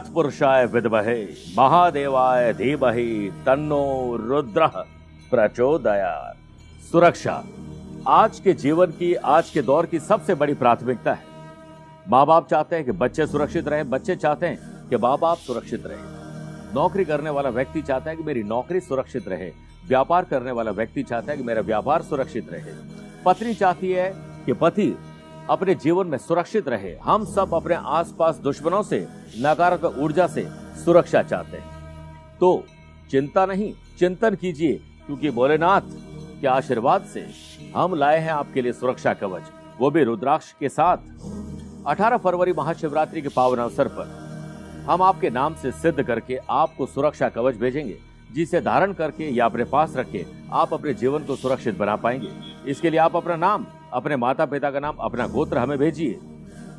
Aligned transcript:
तत्पुरुषाय 0.00 0.66
विद्महे, 0.66 1.24
महादेवाय 1.58 2.52
धीमहि, 2.52 3.32
तन्नो 3.46 4.16
रुद्र 4.16 4.66
प्रचोदयात। 5.30 6.36
सुरक्षा, 6.92 7.44
आज 8.08 8.40
के 8.40 8.52
जीवन 8.52 8.86
की, 8.86 9.14
आज 9.14 9.50
के 9.50 9.62
दौर 9.62 9.86
की 9.86 9.98
सबसे 9.98 10.34
बड़ी 10.34 10.54
प्राथमिकता 10.54 11.12
है। 11.12 11.24
माँ 12.08 12.26
बाप 12.26 12.48
चाहते 12.48 12.76
हैं 12.76 12.84
कि 12.84 12.92
बच्चे 12.92 13.26
सुरक्षित 13.26 13.68
रहें, 13.68 13.90
बच्चे 13.90 14.16
चाहते 14.16 14.46
हैं 14.46 14.88
कि 14.88 14.96
माँ 14.96 15.18
बाप 15.18 15.36
सुरक्षित 15.36 15.86
रहें। 15.86 16.74
नौकरी 16.74 17.04
करने 17.04 17.30
वाला 17.30 17.48
व्यक्ति 17.48 17.82
चाहता 17.82 18.10
है 18.10 18.16
कि 18.16 18.22
मेरी 18.22 18.42
नौकरी 18.42 18.80
सुरक्षित 18.80 19.28
रहे। 19.28 19.52
व्यापार 19.88 20.24
करने 20.24 20.50
वाला 20.50 20.70
व्यक्ति 20.70 21.02
चाहता 21.02 21.32
है 21.32 21.38
कि 21.38 21.44
मेरा 21.44 21.60
व्यापार 21.60 22.02
सुरक्षित 22.02 22.52
रहे। 22.52 22.72
पत्नी 23.24 23.54
चाहती 23.54 23.92
है 23.92 24.14
कि 24.46 24.52
पति 24.52 24.98
अपने 25.50 25.74
जीवन 25.74 26.06
में 26.06 26.18
सुरक्षित 26.18 26.68
रहे। 26.68 26.96
हम 26.96 27.24
सब 27.24 27.54
अपने 27.54 27.74
आसपास 27.74 28.36
दुश्मनों 28.36 28.82
से, 28.82 29.06
नकारात्मक 29.38 29.98
ऊर्जा 29.98 30.26
से 30.26 30.46
सुरक्षा 30.84 31.22
चाहते 31.22 31.56
हैं। 31.56 32.38
तो 32.40 32.64
चिंता 33.10 33.46
नहीं, 33.46 33.72
चिंतन 33.98 34.34
कीजिए, 34.34 34.72
क्योंकि 35.06 35.30
भोलेनाथ 35.30 35.80
के 36.40 36.46
आशीर्वाद 36.46 37.04
से 37.04 37.26
हम 37.76 37.94
लाए 37.94 38.18
हैं 38.18 38.30
आपके 38.30 38.62
लिए 38.62 38.72
सुरक्षा 38.72 39.14
कवच। 39.14 39.42
वो 39.78 39.90
भी 39.90 40.04
रुद्राक्ष 40.04 40.52
के 40.52 40.68
साथ। 40.68 40.96
18 41.86 42.16
फरवरी 42.16 42.52
महाशिवरात्रि 42.52 43.22
के 43.22 43.28
पावन 43.28 43.58
अवसर 43.58 43.88
पर 43.88 44.18
हम 44.90 45.02
आपके 45.02 45.30
नाम 45.30 45.54
से 45.54 45.72
सिद्ध 45.72 46.02
करके 46.02 46.38
आपको 46.50 46.86
सुरक्षा 46.86 47.28
कवच 47.28 47.56
भेजेंगे। 47.56 48.09
जिसे 48.34 48.60
धारण 48.60 48.92
करके 48.92 49.28
या 49.28 49.44
अपने 49.44 49.64
पास 49.64 49.96
रख 49.96 50.10
के 50.12 50.24
आप 50.52 50.72
अपने 50.74 50.94
जीवन 50.94 51.24
को 51.24 51.36
सुरक्षित 51.36 51.78
बना 51.78 51.96
पाएँगे। 51.96 52.28
इसके 52.70 52.90
लिए 52.90 53.00
आप 53.00 53.16
अपना 53.16 53.36
नाम, 53.36 53.66
अपने 53.92 54.16
माता 54.16 54.46
पिता 54.46 54.70
का 54.70 54.80
नाम, 54.80 54.96
अपना 54.96 55.26
गोत्र 55.26 55.58
हमें 55.58 55.78
भेजिए। 55.78 56.18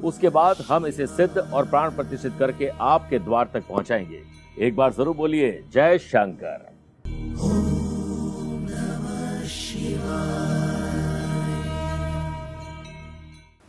उसके 0.04 0.30
बाद 0.30 0.66
हम 0.70 0.86
इसे 0.88 1.08
सिद्ध 1.08 1.38
और 1.38 1.66
प्राण 1.66 1.90
प्रतिष्ठित 1.90 2.34
करके 2.40 2.68
आपके 2.82 3.20
द्वार 3.20 3.50
तक 3.54 3.68
पहुंचाएँगे। 3.68 4.22
एक 4.60 4.76
बार 4.76 4.94
ज़रूर 4.94 5.16
बोलिए, 5.16 5.52
जय 5.74 5.98
शंकर। 6.00 6.70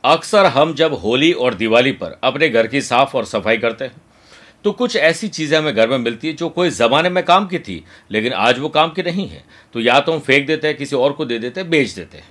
अक्सर 0.04 0.46
हम 0.46 0.72
जब 0.74 0.94
होली 0.94 1.32
और 1.32 1.54
दिवाली 1.54 1.92
पर 1.92 2.18
अपने 2.24 2.48
घर 2.48 2.66
की 2.66 2.80
साफ़ 2.80 3.16
और 3.16 3.24
सफ़ाई 3.24 3.58
करते 3.58 3.84
हैं 3.84 4.00
तो 4.64 4.72
कुछ 4.72 4.96
ऐसी 4.96 5.28
चीज़ें 5.28 5.58
हमें 5.58 5.74
घर 5.74 5.88
में 5.88 5.98
मिलती 5.98 6.28
है 6.28 6.34
जो 6.34 6.48
कोई 6.48 6.70
ज़माने 6.70 7.08
में 7.08 7.24
काम 7.24 7.46
की 7.46 7.58
थी, 7.58 7.84
लेकिन 8.10 8.32
आज 8.32 8.58
वो 8.58 8.68
काम 8.68 8.90
की 8.90 9.02
नहीं 9.02 9.28
है। 9.28 9.42
तो 9.74 9.80
या 9.80 10.00
तो 10.00 10.12
हम 10.12 10.18
फेंक 10.18 10.46
देते 10.46 10.68
हैं, 10.68 10.76
किसी 10.76 10.96
और 10.96 11.12
को 11.12 11.24
दे 11.24 11.38
देते 11.38 11.60
हैं, 11.60 11.70
बेच 11.70 11.90
देते 11.90 12.18
हैं। 12.18 12.28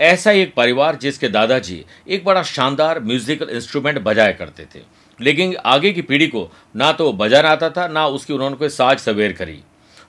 ऐसा 0.00 0.30
ही 0.30 0.40
एक 0.40 0.54
परिवार 0.54 0.96
जिसके 0.96 1.28
दादाजी 1.28 1.84
एक 2.08 2.24
बड़ा 2.24 2.42
शानदार 2.42 3.00
म्यूजिकल 3.00 3.48
इंस्ट्रूमेंट 3.48 3.98
बजाया 3.98 4.32
करते 4.32 4.64
थे। 4.74 4.82
लेकिन 5.20 5.56
आगे 5.56 5.92
की 5.92 6.02
पीढ़ी 6.02 6.26
को 6.26 6.50
ना 6.76 6.92
तो 6.92 7.04
वो 7.04 7.12
बजाना 7.12 7.48
आता 7.48 7.70
था, 7.70 7.86
ना 7.88 8.06
उसकी 8.06 8.32
उन्होंने 8.32 8.56
कोई 8.56 8.68
साज 8.68 8.98
सवेर 8.98 9.32
करी। 9.32 9.58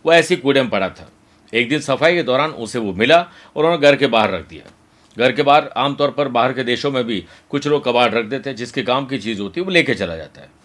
वो 0.05 0.13
ऐसी 0.13 0.35
कूड़े 0.35 0.61
में 0.61 0.69
पड़ा 0.69 0.89
था। 0.89 1.09
एक 1.53 1.69
दिन 1.69 1.79
सफ़ाई 1.79 2.15
के 2.15 2.23
दौरान 2.23 2.51
उसे 2.51 2.79
वो 2.79 2.93
मिला 2.93 3.17
और 3.55 3.63
उन्होंने 3.65 3.81
घर 3.81 3.95
के 3.95 4.07
बाहर 4.07 4.31
रख 4.31 4.47
दिया। 4.49 4.71
घर 5.17 5.31
के 5.31 5.43
बाहर 5.43 5.69
आमतौर 5.77 6.11
पर 6.11 6.27
बाहर 6.27 6.53
के 6.53 6.63
देशों 6.63 6.91
में 6.91 7.03
भी 7.03 7.23
कुछ 7.49 7.67
लोग 7.67 7.83
कबाड़ 7.85 8.11
रख 8.11 8.25
देते 8.25 8.49
हैं, 8.49 8.57
जिसके 8.57 8.83
काम 8.83 9.05
की 9.05 9.17
चीज़ 9.17 9.41
होती 9.41 9.59
है 9.59 9.65
वो 9.65 9.71
लेके 9.71 9.95
चला 9.95 10.15
जाता 10.15 10.41
है। 10.41 10.56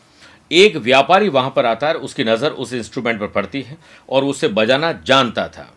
एक 0.53 0.77
व्यापारी 0.77 1.29
वहाँ 1.29 1.53
पर 1.57 1.67
आता 1.67 1.89
है 1.89 1.95
उसकी 1.97 2.25
नज़र 2.25 2.51
उस 2.53 2.73
इंस्ट्रूमेंट 2.73 3.21
पर 3.21 3.27
पड़ती 3.27 3.63
है 3.63 3.77
और 4.09 4.25
उसे 4.25 4.49
बजाना 4.51 4.93
जानता 5.07 5.47
था। 5.49 5.69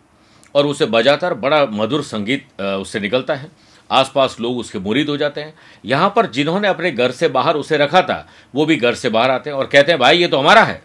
और 0.54 0.66
उसे 0.66 0.86
बजाता 0.86 1.30
बड़ा 1.30 1.64
मधुर 1.66 2.02
संगीत 2.02 2.60
उससे 2.60 3.00
निकलता 3.00 3.34
है। 3.34 3.50
आसपास 3.90 4.36
लोग 4.40 4.58
उसके 4.58 4.78
मुरीद 4.78 5.08
हो 5.08 5.16
जाते 5.16 5.40
हैं। 5.40 5.54
यहाँ 5.84 6.12
पर 6.16 6.26
जिन्होंने 6.26 6.68
अपने 6.68 6.90
घर 6.90 7.10
से 7.10 7.28
बाहर 7.28 7.56
उसे 7.56 7.76
रखा 7.76 8.02
था, 8.02 8.26
वो 8.54 8.64
भी 8.66 8.76
घर 8.76 8.94
से 8.94 9.08
बाहर 9.08 9.30
आते 9.30 9.50
हैं 9.50 9.56
और 9.56 9.66
कहते 9.66 9.92
हैं, 9.92 10.00
भाई, 10.00 10.18
ये 10.18 10.28
तो 10.28 10.38
हमारा 10.38 10.62
है। 10.62 10.82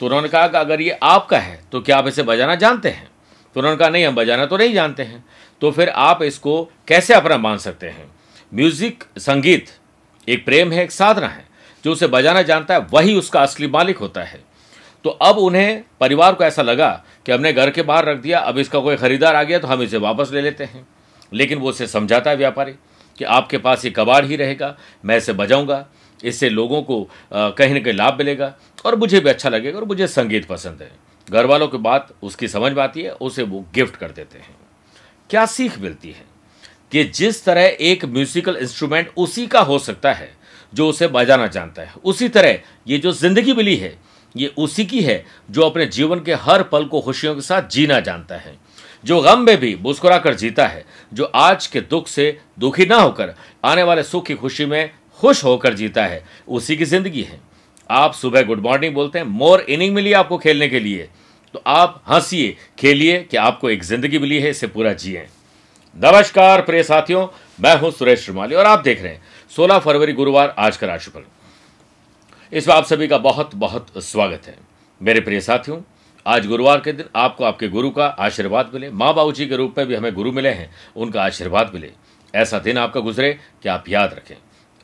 तो 0.00 0.06
उन्होंने 0.06 0.28
कहा 0.28 0.46
कि 0.48 0.56
अगर 0.58 0.80
ये 0.80 0.98
आपका 1.02 1.38
है 1.38 1.60
तो 1.72 1.80
क्या 1.80 1.96
आप 1.98 2.06
इसे 2.08 2.22
बजाना 2.22 2.54
जानते 2.56 2.88
हैं? 2.88 3.08
तो 3.56 3.60
उन्होंने 3.60 3.78
कहा, 3.78 3.88
नहीं, 3.88 4.04
हम 4.06 4.14
बजाना 4.14 4.46
तो 4.46 4.56
नहीं 4.56 4.74
जानते 4.74 5.02
हैं। 5.02 5.24
तो 5.62 5.70
फिर 5.70 5.88
आप 5.88 6.22
इसको 6.22 6.62
कैसे 6.88 7.14
अपना 7.14 7.36
मान 7.38 7.58
सकते 7.58 7.88
हैं? 7.88 8.08
म्यूज़िक, 8.52 9.04
संगीत 9.18 9.70
एक 10.28 10.44
प्रेम 10.44 10.72
है, 10.72 10.82
एक 10.84 10.90
साधना 10.92 11.28
है। 11.28 11.45
जो 11.86 11.92
उसे 11.92 12.06
बजाना 12.08 12.42
जानता 12.42 12.74
है, 12.74 12.80
वही 12.90 13.14
उसका 13.14 13.40
असली 13.40 13.66
मालिक 13.68 13.98
होता 13.98 14.22
है। 14.22 14.40
तो 15.04 15.10
अब 15.10 15.36
उन्हें, 15.38 15.82
परिवार 16.00 16.34
को 16.34 16.44
ऐसा 16.44 16.62
लगा 16.62 16.88
कि 17.26 17.32
हमने 17.32 17.52
घर 17.52 17.70
के 17.70 17.82
बाहर 17.82 18.04
रख 18.04 18.18
दिया, 18.18 18.38
अब 18.38 18.58
इसका 18.58 18.78
कोई 18.80 18.96
खरीदार 18.96 19.36
आ 19.36 19.42
गया 19.42 19.58
तो 19.58 19.68
हम 19.68 19.82
इसे 19.82 19.98
वापस 19.98 20.30
ले 20.32 20.40
लेते 20.42 20.64
हैं। 20.64 20.86
लेकिन 21.32 21.58
वो 21.58 21.68
उसे 21.68 21.86
समझाता 21.86 22.30
है 22.30 22.36
व्यापारी 22.36 22.72
कि 23.18 23.24
आपके 23.26 23.58
पास 23.58 23.84
ये 23.84 23.90
कबाड़ 23.90 24.24
ही 24.24 24.36
रहेगा, 24.36 24.76
मैं 25.04 25.16
इसे 25.16 25.32
बजाऊँगा, 25.34 25.86
इससे 26.20 26.48
लोगों 26.50 26.82
को 26.82 27.02
कहीं 27.32 27.74
ना 27.74 27.80
कहीं 27.80 27.94
लाभ 27.94 28.18
मिलेगा 28.18 28.54
और 28.84 28.96
मुझे 28.96 29.20
भी 29.20 29.30
अच्छा 29.30 29.48
लगेगा 29.48 29.78
और 29.78 29.84
मुझे 29.84 30.06
संगीत 30.08 30.46
पसंद 30.46 30.82
है। 30.82 30.90
घर 31.28 31.46
वालों 31.46 31.68
की 31.68 31.78
बात 31.78 32.12
उसकी 32.22 32.48
समझ 32.48 32.72
में 32.72 32.82
आती 32.82 33.02
है, 33.02 33.10
उसे 33.12 33.42
वो 33.42 33.64
गिफ्ट 33.74 33.96
कर 33.96 34.10
देते 34.10 34.38
हैं। 34.38 34.56
क्या 35.30 35.46
सीख 35.46 35.78
मिलती 35.78 36.10
है 36.10 36.24
कि 36.92 37.04
जिस 37.12 37.44
तरह 37.44 37.76
एक 37.80 38.04
म्यूजिकल 38.06 38.56
इंस्ट्रूमेंट 38.56 39.10
उसी 39.16 39.46
का 39.46 39.60
हो 39.62 39.78
सकता 39.80 40.12
है 40.12 40.34
जो 40.76 40.88
उसे 40.88 41.08
बजाना 41.08 41.46
जानता 41.48 41.82
है। 41.82 41.94
उसी 42.04 42.28
तरह 42.28 42.58
ये 42.88 42.98
जो 42.98 43.12
ज़िंदगी 43.12 43.52
मिली 43.52 43.76
है, 43.76 43.96
ये 44.34 44.52
उसी 44.58 44.84
की 44.84 45.00
है 45.02 45.24
जो 45.50 45.62
अपने 45.62 45.86
जीवन 45.88 46.20
के 46.20 46.34
हर 46.36 46.62
पल 46.62 46.84
को 46.84 47.00
खुशियों 47.00 47.34
के 47.34 47.40
साथ 47.40 47.68
जीना 47.70 48.00
जानता 48.00 48.36
है। 48.36 48.54
जो 49.04 49.20
गम 49.20 49.40
में 49.40 49.56
भी 49.56 49.74
मुस्कुरा 49.76 50.18
कर 50.18 50.34
जीता 50.34 50.66
है, 50.66 50.84
जो 51.12 51.24
आज 51.24 51.66
के 51.66 51.80
दुख 51.82 52.08
से 52.08 52.38
दुखी 52.58 52.86
ना 52.86 52.96
होकर 52.96 53.34
आने 53.64 53.82
वाले 53.82 54.02
सुख 54.02 54.26
की 54.26 54.34
खुशी 54.34 54.66
में 54.66 54.90
खुश 55.20 55.44
होकर 55.44 55.74
जीता 55.74 56.04
है, 56.04 56.22
उसी 56.48 56.76
की 56.76 56.84
ज़िंदगी 56.84 57.22
है। 57.22 57.40
आप 57.90 58.14
सुबह 58.14 58.42
गुड 58.42 58.60
मॉर्निंग 58.60 58.94
बोलते 58.94 59.18
हैं, 59.18 59.26
मोर 59.26 59.60
इनिंग 59.60 59.94
मिली 59.94 60.12
आपको 60.12 60.38
खेलने 60.38 60.68
के 60.68 60.80
लिए। 60.80 61.08
तो 61.54 61.62
आप 61.66 62.02
हंसिए, 62.08 62.56
खेलिए 62.78 63.18
कि 63.20 63.36
आपको 63.36 63.70
एक 63.70 63.82
ज़िंदगी 63.84 64.18
मिली 64.18 64.38
है, 64.38 64.50
इसे 64.50 64.66
पूरा 64.66 64.92
जिए। 64.94 65.26
नमस्कार 65.96 66.60
प्रिय 66.62 66.82
साथियों, 66.82 67.26
मैं 67.58 67.76
हूँ 67.78 67.90
सुरेश 67.90 68.24
श्रीमाली 68.24 68.54
और 68.54 68.66
आप 68.66 68.78
देख 68.78 69.02
रहे 69.02 69.12
हैं 69.12 69.20
16 69.50 69.78
फरवरी 69.78 70.12
गुरुवार 70.12 70.54
आज 70.58 70.76
का 70.76 70.86
राशिफल। 70.86 71.22
इसमें 72.52 72.74
आप 72.74 72.84
सभी 72.84 73.06
का 73.08 73.18
बहुत 73.18 73.54
बहुत 73.54 73.86
स्वागत 73.96 74.46
है। 74.46 74.56
मेरे 75.00 75.20
प्रिय 75.20 75.40
साथियों, 75.40 75.80
आज 76.26 76.46
गुरुवार 76.46 76.80
के 76.80 76.92
दिन 76.92 77.06
आपको 77.16 77.44
आपके 77.44 77.68
गुरु 77.68 77.90
का 77.90 78.06
आशीर्वाद 78.06 78.70
मिले। 78.74 78.90
माँ 78.90 79.12
बाबू 79.14 79.32
जी 79.32 79.46
के 79.46 79.56
रूप 79.56 79.78
में 79.78 79.86
भी 79.86 79.94
हमें 79.94 80.12
गुरु 80.14 80.32
मिले 80.32 80.48
हैं, 80.48 80.70
उनका 80.96 81.22
आशीर्वाद 81.22 81.70
मिले। 81.74 81.90
ऐसा 82.34 82.58
दिन 82.58 82.78
आपका 82.78 83.00
गुजरे 83.00 83.32
कि 83.62 83.68
आप 83.68 83.88
याद 83.88 84.14
रखें। 84.14 84.34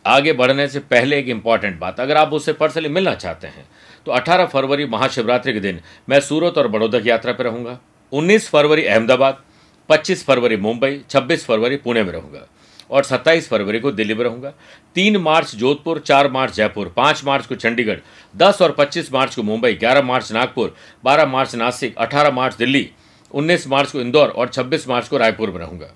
आगे 0.04 0.32
बढ़ने 0.32 0.68
से 0.68 0.80
पहले 0.80 1.18
एक 1.18 1.28
इंपॉर्टेंट 1.28 1.78
बात, 1.80 2.00
अगर 2.00 2.16
आप 2.16 2.32
उससे 2.32 2.52
पर्सनली 2.52 2.88
मिलना 2.90 3.14
चाहते 3.16 3.46
हैं 3.46 3.66
तो 4.06 4.12
18 4.12 4.46
फरवरी 4.46 4.86
महाशिवरात्रि 4.86 5.52
के 5.52 5.60
दिन 5.60 5.80
मैं 6.08 6.20
सूरत 6.20 6.58
और 6.58 6.68
बड़ौदा 6.68 7.00
की 7.00 7.10
यात्रा 7.10 7.32
पर 7.32 7.44
रहूँगा। 7.44 7.78
19 8.12 8.48
फरवरी 8.50 8.84
अहमदाबाद 8.84 9.42
25 9.88 10.24
फरवरी 10.24 10.56
मुंबई 10.58 11.00
26 11.10 11.46
फरवरी 11.46 11.76
पुणे 11.78 12.02
में 12.02 12.12
रहूँगा। 12.12 12.46
और 12.90 13.04
27 13.04 13.48
फरवरी 13.48 13.80
को 13.80 13.92
दिल्ली 13.92 14.14
में 14.14 14.24
रहूँगा। 14.24 14.52
तीन 14.96 15.16
मार्च 15.16 15.54
जोधपुर, 15.54 15.98
चार 15.98 16.30
मार्च 16.30 16.54
जयपुर, 16.54 16.92
पाँच 16.96 17.24
मार्च 17.24 17.46
को 17.46 17.54
चंडीगढ़, 17.54 17.98
दस 18.34 18.62
और 18.62 18.72
पच्चीस 18.72 19.12
मार्च 19.12 19.34
को 19.34 19.42
मुंबई, 19.42 19.72
ग्यारह 19.74 20.02
मार्च 20.02 20.32
नागपुर, 20.32 20.74
बारह 21.04 21.26
मार्च 21.26 21.54
नासिक, 21.54 21.96
अठारह 21.96 22.30
मार्च 22.30 22.56
दिल्ली, 22.56 22.88
उन्नीस 23.30 23.66
मार्च 23.68 23.92
को 23.92 24.00
इंदौर 24.00 24.28
और 24.28 24.48
छब्बीस 24.48 24.88
मार्च 24.88 25.08
को 25.08 25.16
रायपुर 25.16 25.50
में 25.50 25.58
रहूँगा। 25.58 25.94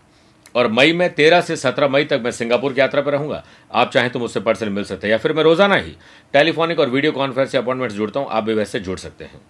और 0.55 0.71
मई 0.73 0.93
में, 0.93 1.13
तेरह 1.15 1.41
से 1.41 1.57
सत्रह 1.57 1.89
मई 1.89 2.05
तक 2.05 2.21
मैं 2.25 2.31
सिंगापुर 2.31 2.73
की 2.73 2.81
यात्रा 2.81 3.03
पर 3.03 3.13
रहूँगा। 3.13 3.43
आप 3.73 3.91
चाहें 3.91 4.11
तो 4.11 4.19
मुझसे 4.19 4.41
पर्सन 4.41 4.69
मिल 4.69 4.85
सकते 4.85 5.07
हैं 5.07 5.13
या 5.13 5.19
फिर 5.19 5.33
मैं 5.33 5.43
रोज़ाना 5.43 5.75
ही 5.75 5.93
टेलीफोनिक 6.35 6.79
और 6.81 6.91
वीडियो 6.91 7.13
कॉन्फ्रेंस 7.13 7.57
अपॉइंटमेंट 7.57 7.93
जुड़ता 7.93 8.21
हूँ, 8.21 8.29
आप 8.31 8.45
भी 8.45 8.55
वैसे 8.55 8.81
जुड़ 8.81 8.99
सकते 8.99 9.25
हैं। 9.25 9.41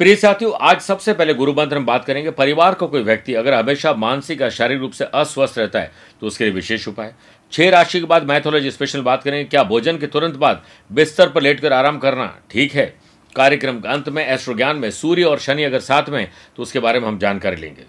प्रिय 0.00 0.14
साथियों, 0.16 0.52
आज 0.60 0.80
सबसे 0.80 1.12
पहले 1.12 1.34
गुरु 1.34 1.52
मंत्र 1.52 1.76
में 1.76 1.86
बात 1.86 2.04
करेंगे। 2.04 2.30
परिवार 2.30 2.72
का 2.72 2.78
को 2.78 2.86
कोई 2.88 3.02
व्यक्ति 3.02 3.34
अगर 3.34 3.54
हमेशा 3.54 3.92
मानसिक 3.94 4.40
या 4.40 4.48
शारीरिक 4.48 4.80
रूप 4.80 4.92
से 4.92 5.04
अस्वस्थ 5.04 5.58
रहता 5.58 5.80
है 5.80 5.90
तो 6.20 6.26
उसके 6.26 6.44
लिए 6.44 6.52
विशेष 6.52 6.86
उपाय। 6.88 7.12
छह 7.52 7.70
राशि 7.70 8.00
के 8.00 8.06
बाद 8.06 8.24
मैथोलॉजी 8.24 8.70
स्पेशल 8.70 9.00
बात 9.02 9.22
करेंगे। 9.22 9.44
क्या 9.44 9.62
भोजन 9.64 9.98
के 9.98 10.06
तुरंत 10.06 10.36
बाद 10.36 10.62
बिस्तर 10.90 11.28
पर 11.28 11.42
लेटकर 11.42 11.72
आराम 11.72 11.98
करना 11.98 12.32
ठीक 12.50 12.74
है? 12.74 12.84
कार्यक्रम 13.36 13.80
के 13.80 13.88
अंत 13.88 14.08
में 14.08 14.24
एस्ट्रो 14.26 14.54
ज्ञान 14.54 14.76
में, 14.76 14.90
सूर्य 14.90 15.24
और 15.24 15.38
शनि 15.38 15.64
अगर 15.64 15.80
साथ 15.80 16.10
में 16.10 16.30
तो 16.56 16.62
उसके 16.62 16.78
बारे 16.78 17.00
में 17.00 17.08
हम 17.08 17.18
जानकारी 17.18 17.56
लेंगे। 17.56 17.84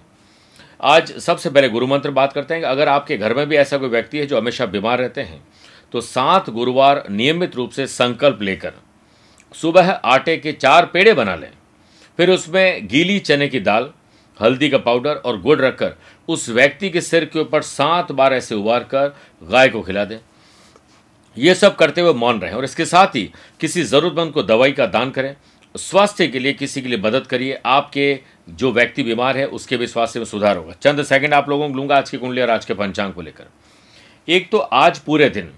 आज 0.80 1.12
सबसे 1.20 1.50
पहले 1.50 1.70
गुरु 1.70 1.88
मंत्र 1.88 2.12
बात 2.12 2.34
करते 2.34 2.54
हैं। 2.54 2.64
अगर 2.64 2.88
आपके 2.88 3.18
घर 3.18 3.34
में 3.34 3.48
भी 3.48 3.58
ऐसा 3.58 3.78
कोई 3.78 3.90
व्यक्ति 3.90 4.20
है 4.20 4.26
जो 4.26 4.38
हमेशा 4.38 4.66
बीमार 4.68 5.00
रहते 5.00 5.22
हैं 5.22 5.42
तो 5.94 6.02
सात 6.02 6.50
गुरुवार 6.50 7.04
नियमित 7.12 7.56
रूप 7.56 7.72
से 7.72 7.88
संकल्प 7.90 8.42
लेकर 8.42 8.74
सुबह 9.56 9.92
आटे 9.92 10.38
के 10.38 10.52
चार 10.52 10.86
पेड़े 10.86 11.14
बना 11.14 11.36
लें। 11.36 11.50
फिर 12.20 12.30
उसमें 12.30 12.88
गीली 12.88 13.20
चने 13.20 13.48
की 13.48 13.60
दाल, 13.60 13.90
हल्दी 14.40 14.70
का 14.70 14.78
पाउडर 14.78 15.16
और 15.16 15.40
गुड़ 15.42 15.60
रखकर 15.60 15.94
उस 16.28 16.48
व्यक्ति 16.50 16.90
के 16.90 17.02
सिर 17.02 17.26
के 17.26 17.40
ऊपर 17.40 17.62
सात 17.62 18.12
बार 18.12 18.34
ऐसे 18.34 18.56
उबार 18.56 18.84
कर 18.84 19.16
गाय 19.42 19.70
को 19.70 19.82
खिला 19.82 20.04
दें। 20.06 20.18
ये 21.38 21.54
सब 21.56 21.76
करते 21.76 22.02
हुए 22.02 22.14
मौन 22.14 22.40
रहें 22.42 22.54
और 22.54 22.64
इसके 22.64 22.86
साथ 22.86 23.16
ही 23.16 23.24
किसी 23.60 23.84
ज़रूरतमंद 23.84 24.34
को 24.34 24.44
दवाई 24.44 24.72
का 24.72 24.86
दान 24.88 25.12
करें। 25.12 25.36
स्वास्थ्य 25.76 26.28
के 26.28 26.40
लिए 26.40 26.54
किसी 26.54 26.82
के 26.82 26.90
लिए 26.90 26.98
मदद 26.98 27.28
करिए। 27.28 27.60
आपके 27.66 28.20
जो 28.50 28.72
व्यक्ति 28.72 29.04
बीमार 29.04 29.38
है, 29.38 29.46
उसके 29.48 29.78
भी 29.78 29.88
स्वास्थ्य 29.88 30.20
में 30.20 30.26
सुधार 30.26 30.58
होगा। 30.58 30.74
चंद 30.82 31.04
सेकंड 31.04 31.34
आप 31.34 31.50
लोगों 31.50 31.70
को 31.70 31.76
लूँगा 31.76 31.98
आज 31.98 32.10
की 32.10 32.18
कुंडली 32.18 32.42
और 32.42 32.50
आज 32.50 32.66
के 32.66 32.74
पंचांग 32.74 33.14
को 33.14 33.22
लेकर। 33.22 33.48
एक 34.28 34.52
तो 34.52 34.58
आज 34.58 35.00
पूरे 35.00 35.30
दिन 35.30 35.52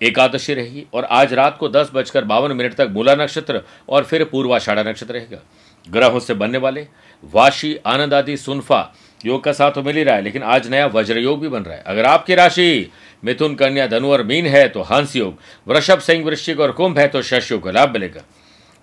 एकादशी 0.00 0.54
रहेगी 0.54 0.84
और 0.94 1.04
आज 1.04 1.32
रात 1.34 1.58
को 1.58 1.68
दस 1.68 1.90
बजकर 1.94 2.24
बावन 2.26 2.56
मिनट 2.56 2.74
तक 2.74 2.88
मूला 2.90 3.14
नक्षत्र 3.14 3.62
और 3.88 4.04
फिर 4.04 4.24
पूर्वाषाढ़ा 4.24 4.82
नक्षत्र 4.82 5.14
रहेगा। 5.14 5.42
ग्रहों 5.86 6.20
से 6.20 6.34
बनने 6.34 6.58
वाले 6.58 6.86
वाशी 7.24 7.76
आनंद 7.86 8.14
आदि 8.14 8.36
सुनफा 8.36 8.92
योग 9.20 9.42
का 9.44 9.52
साथ 9.52 9.70
तो 9.70 9.82
मिल 9.82 9.96
ही 9.96 10.02
रहा 10.02 10.14
है, 10.14 10.22
लेकिन 10.22 10.42
आज 10.42 10.68
नया 10.70 10.86
वज्र 10.88 11.18
योग 11.18 11.40
भी 11.40 11.48
बन 11.48 11.62
रहा 11.62 11.74
है। 11.74 11.82
अगर 11.82 12.04
आपकी 12.06 12.34
राशि 12.34 12.90
मिथुन, 13.22 13.54
कन्या, 13.54 13.86
धनु 13.86 14.10
और 14.10 14.22
मीन 14.22 14.46
है 14.46 14.68
तो 14.68 14.82
हंस 14.82 15.16
योग, 15.16 15.38
वृषभ 15.66 15.98
सिंह 16.00 16.24
वृश्चिक 16.24 16.60
और 16.60 16.72
कुंभ 16.72 16.98
है 16.98 17.06
तो 17.08 17.22
शश 17.22 17.50
योग 17.52 17.62
का 17.64 17.70
लाभ 17.70 17.92
मिलेगा। 17.92 18.22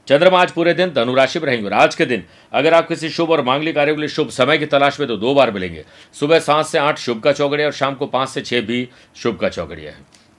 चंद्रमा 0.08 0.40
आज 0.42 0.52
पूरे 0.52 0.74
दिन 0.74 0.90
धनु 0.90 1.14
राशि 1.16 1.40
में 1.40 1.46
रहेंगे 1.46 1.66
और 1.66 1.74
आज 1.74 1.96
के 1.96 2.06
दिन 2.06 2.24
अगर 2.54 2.74
आप 2.74 2.88
किसी 2.88 3.10
शुभ 3.10 3.32
और 3.32 3.42
मांगलिक 3.44 3.76
कार्य 3.76 3.94
के 3.94 4.00
लिए 4.00 4.10
शुभ 4.10 4.30
समय 4.30 4.58
की 4.58 4.66
तलाश 4.66 5.00
में 5.00 5.08
तो 5.08 5.18
दो 5.18 5.34
बार 5.34 5.52
मिलेंगे। 5.52 5.84
सुबह 6.16 6.40
सात 6.40 6.66
से 6.66 6.78
आठ 6.78 7.00
शुभ 7.00 7.20
का 7.22 7.32
चौगड़िया 7.32 7.68
और 7.68 7.74
शाम 7.74 7.96
को 7.96 8.06
पाँच 8.08 8.30
से 8.30 8.42
छह 8.42 8.62
भी 8.62 8.88
शुभ 9.16 9.38
का 9.38 9.50
चौगड़िया 9.50 9.92
है। 9.92 9.98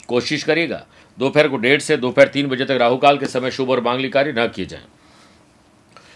कोशिश 0.08 0.42
करिएगा, 0.42 0.84
दोपहर 1.18 1.48
को 1.48 1.56
डेढ़ 1.56 1.80
से 1.80 1.96
दोपहर 1.96 2.28
तीन 2.28 2.48
बजे 2.48 2.64
तक 2.64 2.78
राहुकाल 2.80 3.18
के 3.18 3.26
समय 3.26 3.50
शुभ 3.50 3.70
और 3.70 3.80
मांगलिक 3.80 4.12
कार्य 4.12 4.34
न 4.38 4.46
किए 4.46 4.66
जाएँ। 4.66 4.82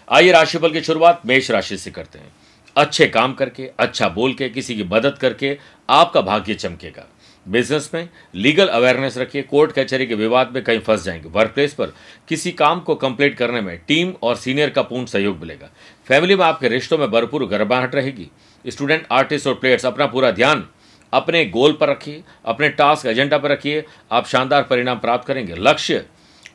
आइए 0.09 0.31
राशिफल 0.31 0.71
की 0.71 0.81
शुरुआत 0.81 1.21
मेष 1.25 1.51
राशि 1.51 1.77
से 1.77 1.91
करते 1.91 2.19
हैं। 2.19 2.31
अच्छे 2.75 3.07
काम 3.07 3.33
करके 3.33 3.71
अच्छा 3.79 4.09
बोल 4.09 4.33
के, 4.33 4.49
किसी 4.49 4.75
की 4.75 4.83
मदद 4.83 5.17
करके 5.17 5.57
आपका 5.89 6.21
भाग्य 6.21 6.53
चमकेगा। 6.53 7.05
बिज़नेस 7.47 7.91
में 7.93 8.09
लीगल 8.35 8.67
अवेयरनेस 8.67 9.17
रखिए। 9.17 9.41
कोर्ट 9.41 9.71
कचहरी 9.71 10.05
के 10.05 10.15
विवाद 10.15 10.51
में 10.53 10.63
कहीं 10.63 10.79
फंस 10.79 11.03
जाएँगे। 11.03 11.29
वर्क 11.29 11.51
प्लेस 11.51 11.73
पर 11.73 11.85
किसी 12.29 12.51
काम 12.51 12.79
को 12.79 12.95
कंप्लीट 12.95 13.37
करने 13.37 13.61
में 13.61 13.81
टीम 13.87 14.13
और 14.23 14.35
सीनियर 14.35 14.69
का 14.69 14.81
पूर्ण 14.81 15.05
सहयोग 15.05 15.39
मिलेगा। 15.39 15.69
फैमिली 16.07 16.35
में 16.35 16.45
आपके 16.45 16.67
रिश्तों 16.67 16.97
में 16.97 17.11
भरपूर 17.11 17.45
गर्माहट 17.45 17.95
रहेगी। 17.95 18.27
स्टूडेंट 18.67 19.07
आर्टिस्ट 19.11 19.47
और 19.47 19.53
प्लेयर्स 19.53 19.85
अपना 19.85 20.05
पूरा 20.05 20.31
ध्यान 20.31 20.67
अपने 21.13 21.45
गोल 21.45 21.73
पर 21.73 21.89
रखिए। 21.89 22.23
अपने 22.45 22.69
टास्क 22.69 23.05
एजेंडा 23.05 23.37
पर 23.37 23.51
रखिए। 23.51 23.85
आप 24.11 24.27
शानदार 24.27 24.63
परिणाम 24.63 24.99
प्राप्त 24.99 25.27
करेंगे। 25.27 25.55
लक्ष्य 25.55 26.05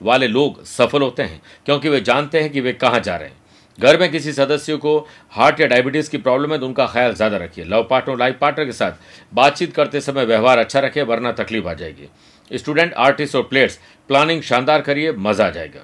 वाले 0.03 0.26
लोग 0.26 0.64
सफल 0.64 1.03
होते 1.03 1.23
हैं, 1.23 1.43
क्योंकि 1.64 1.88
वे 1.88 2.00
जानते 2.00 2.41
हैं 2.41 2.50
कि 2.50 2.61
वे 2.61 2.73
कहाँ 2.73 3.00
जा 3.00 3.17
रहे 3.17 3.29
हैं। 3.29 3.40
घर 3.81 3.99
में 4.00 4.11
किसी 4.11 4.32
सदस्य 4.32 4.77
को 4.77 4.99
हार्ट 5.32 5.61
या 5.61 5.67
डायबिटीज़ 5.67 6.11
की 6.11 6.19
प्रॉब्लम 6.19 6.53
है 6.53 6.59
तो 6.59 6.67
उनका 6.67 6.87
ख्याल 6.87 7.15
ज़्यादा 7.15 7.37
रखिए। 7.37 7.65
लव 7.65 7.87
पार्टनर, 7.91 8.17
लाइफ 8.19 8.37
पार्टनर 8.41 8.65
के 8.65 8.73
साथ 8.73 8.93
बातचीत 9.32 9.75
करते 9.75 10.00
समय 10.00 10.25
व्यवहार 10.25 10.59
अच्छा 10.59 10.81
रखिए 10.81 11.03
वरना 11.03 11.32
तकलीफ़ 11.35 11.69
आ 11.69 11.75
जाएगी। 11.75 12.09
स्टूडेंट, 12.50 12.93
आर्टिस्ट 12.94 13.37
और 13.37 13.43
प्लेयर्स, 13.43 13.79
प्लानिंग 14.11 14.43
शानदार 14.43 14.81
करिए, 14.81 15.12
मज़ा 15.12 15.47
आ 15.47 15.50
जाएगा। 15.50 15.81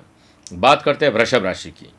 बात 0.46 0.82
करते 0.82 1.06
हैं 1.06 1.12
वृषभ 1.12 1.44
राशि 1.44 1.70
की। 1.70 1.92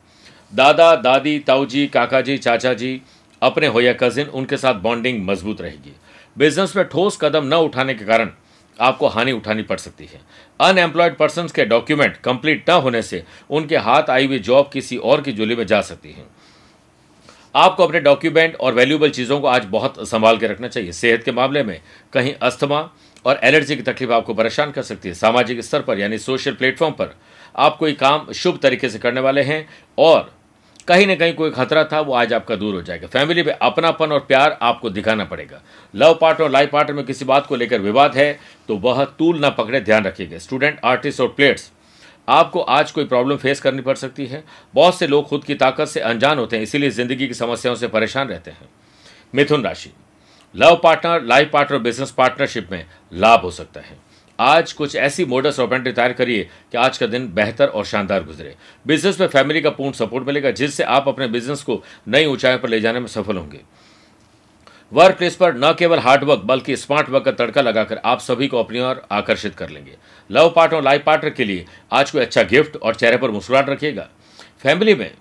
दादा, 0.53 0.95
दादी, 0.95 1.37
ताऊजी 1.39 1.87
काका 1.87 2.21
जी 2.21 2.37
चाचा 2.37 2.73
जी 2.73 3.01
अपने 3.41 3.67
हो 3.67 3.81
या 3.81 3.93
कजिन, 3.93 4.27
उनके 4.27 4.57
साथ 4.57 4.73
बॉन्डिंग 4.81 5.25
मज़बूत 5.27 5.61
रहेगी। 5.61 5.95
बिज़नेस 6.37 6.75
में 6.75 6.85
ठोस 6.85 7.17
कदम 7.21 7.45
न 7.45 7.53
उठाने 7.63 7.93
के 7.93 8.05
कारण 8.05 8.31
आपको 8.79 9.07
हानि 9.07 9.31
उठानी 9.31 9.63
पड़ 9.63 9.77
सकती 9.77 10.05
है। 10.05 10.19
अनएम्प्लॉयड 10.59 11.15
पर्सन 11.17 11.47
के 11.47 11.65
डॉक्यूमेंट 11.65 12.17
कंप्लीट 12.17 12.69
न 12.69 12.73
होने 12.73 13.01
से 13.01 13.23
उनके 13.49 13.77
हाथ 13.77 14.09
आई 14.09 14.27
हुई 14.27 14.39
जॉब 14.39 14.69
किसी 14.73 14.97
और 14.97 15.21
की 15.21 15.31
जोली 15.31 15.55
में 15.55 15.65
जा 15.65 15.81
सकती 15.81 16.11
है। 16.11 16.25
आपको 17.55 17.83
अपने 17.83 17.99
डॉक्यूमेंट 17.99 18.55
और 18.55 18.73
वैल्यूबल 18.73 19.09
चीज़ों 19.09 19.39
को 19.41 19.47
आज 19.47 19.65
बहुत 19.65 20.07
संभाल 20.09 20.37
के 20.37 20.47
रखना 20.47 20.67
चाहिए। 20.67 20.91
सेहत 20.91 21.23
के 21.23 21.31
मामले 21.31 21.63
में 21.63 21.79
कहीं 22.13 22.33
अस्थमा 22.41 22.89
और 23.25 23.39
एलर्जी 23.43 23.75
की 23.75 23.81
तकलीफ़ 23.81 24.11
आपको 24.11 24.33
परेशान 24.33 24.71
कर 24.71 24.81
सकती 24.81 25.09
है। 25.09 25.15
सामाजिक 25.15 25.61
स्तर 25.61 25.81
पर 25.81 25.99
यानी 25.99 26.17
सोशल 26.17 26.53
प्लेटफॉर्म 26.53 26.93
पर 26.93 27.15
आप 27.55 27.77
कोई 27.77 27.93
काम 27.93 28.31
शुभ 28.31 28.59
तरीके 28.59 28.89
से 28.89 28.99
करने 28.99 29.21
वाले 29.21 29.41
हैं 29.41 29.67
और 29.97 30.36
कहीं 30.87 31.07
ना 31.07 31.15
कहीं 31.15 31.33
कोई 31.33 31.51
खतरा 31.51 31.83
था, 31.83 31.99
वो 32.01 32.13
आज 32.13 32.33
आपका 32.33 32.55
दूर 32.55 32.75
हो 32.75 32.81
जाएगा। 32.81 33.07
फैमिली 33.09 33.43
में 33.43 33.53
अपनापन 33.53 34.11
और 34.11 34.19
प्यार 34.19 34.57
आपको 34.61 34.89
दिखाना 34.89 35.23
पड़ेगा। 35.25 35.61
लव 35.93 36.17
पार्टनर 36.21 36.43
और 36.43 36.51
लाइफ 36.51 36.69
पार्टनर 36.71 36.95
में 36.95 37.05
किसी 37.05 37.25
बात 37.25 37.47
को 37.47 37.55
लेकर 37.55 37.81
विवाद 37.81 38.15
है 38.17 38.39
तो 38.69 38.77
वह 38.77 39.03
तूल 39.19 39.39
ना 39.39 39.49
पकड़े 39.51 39.81
ध्यान 39.81 40.05
रखिएगा। 40.05 40.37
स्टूडेंट 40.39 40.79
आर्टिस्ट 40.85 41.21
और 41.21 41.27
प्लेयर्स 41.29 41.71
आपको 42.27 42.61
आज 42.61 42.91
कोई 42.91 43.05
प्रॉब्लम 43.05 43.37
फेस 43.37 43.61
करनी 43.61 43.81
पड़ 43.81 43.95
सकती 43.97 44.25
है। 44.27 44.43
बहुत 44.73 44.97
से 44.97 45.07
लोग 45.07 45.27
खुद 45.27 45.43
की 45.43 45.55
ताकत 45.55 45.87
से 45.87 45.99
अनजान 46.01 46.39
होते 46.39 46.55
हैं, 46.55 46.63
इसीलिए 46.63 46.89
ज़िंदगी 46.91 47.27
की 47.27 47.33
समस्याओं 47.35 47.75
से 47.75 47.87
परेशान 47.89 48.27
रहते 48.27 48.51
हैं। 48.51 48.69
मिथुन 49.33 49.63
राशि 49.63 49.91
love 50.55 50.79
partner 50.83 51.23
life 51.23 51.49
partner 51.53 51.79
business 51.79 52.11
partnership 52.11 52.71
में 52.71 52.85
लाभ 53.13 53.41
हो 53.41 53.51
सकता 53.51 53.81
है। 53.81 53.97
आज 54.39 54.71
कुछ 54.73 54.95
ऐसी 54.95 55.23
मोडस 55.25 55.59
ऑपेंट्री 55.59 55.91
तैयार 55.91 56.13
करिए 56.13 56.43
कि 56.71 56.77
आज 56.77 56.97
का 56.97 57.05
दिन 57.07 57.27
बेहतर 57.33 57.67
और 57.67 57.85
शानदार 57.85 58.23
गुजरे। 58.23 58.53
बिज़नेस 58.85 59.19
में 59.19 59.27
फैमिली 59.27 59.61
का 59.61 59.69
पूर्ण 59.69 59.91
सपोर्ट 59.91 60.27
मिलेगा, 60.27 60.51
जिससे 60.51 60.83
आप 60.83 61.07
अपने 61.07 61.27
बिज़नेस 61.27 61.61
को 61.63 61.81
नई 62.07 62.25
ऊंचाई 62.25 62.57
पर 62.57 62.69
ले 62.69 62.79
जाने 62.81 62.99
में 62.99 63.07
सफल 63.07 63.37
होंगे। 63.37 63.59
वर्क 64.91 65.17
प्लेस 65.17 65.35
पर 65.35 65.55
न 65.55 65.73
केवल 65.79 65.99
हार्ड 65.99 66.23
वर्क 66.23 66.41
बल्कि 66.45 66.75
स्मार्ट 66.75 67.09
वर्क 67.09 67.25
का 67.25 67.31
तड़का 67.33 67.61
लगाकर 67.61 67.99
आप 68.05 68.19
सभी 68.19 68.47
को 68.47 68.59
अपनी 68.59 68.79
ओर 68.79 69.01
आकर्षित 69.11 69.55
कर 69.55 69.69
लेंगे। 69.69 69.97
लव 70.29 70.51
पार्टनर 70.55 70.83
लाइफ 70.83 71.03
पार्टनर 71.05 71.29
के 71.29 71.45
लिए 71.45 71.65
आज 71.91 72.11
कोई 72.11 72.21
अच्छा 72.21 72.43
गिफ्ट 72.43 72.77
और 72.77 72.95
चेहरे 72.95 73.17
पर 73.17 73.31
मुस्कुराहट 73.31 73.69
रखिएगा। 73.69 74.07
फैमिली 74.59 74.95
में 74.95 75.11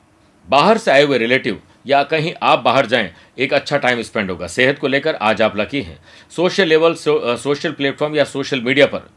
बाहर 0.49 0.79
से 0.79 0.91
आए 0.91 1.03
हुए 1.03 1.19
रिलेटिव 1.19 1.61
या 1.87 2.03
कहीं 2.03 2.35
आप 2.43 2.59
बाहर 2.59 2.87
जाएँ 2.87 3.15
एक 3.39 3.55
अच्छा 3.55 3.79
टाइम 3.79 4.03
स्पेंड 4.03 4.31
होगा। 4.31 4.47
सेहत 4.47 4.79
को 4.79 4.89
लेकर 4.89 5.15
आज 5.15 5.43
आप 5.43 5.57
लकी 5.57 5.83
हैं। 5.83 5.99
Social 6.31 6.67
level 6.67 6.95
so, 6.95 7.37
social 7.37 7.73
platform 7.73 8.17
या 8.17 8.25
सोशल 8.25 8.61
मीडिया 8.61 8.87
पर 8.87 9.11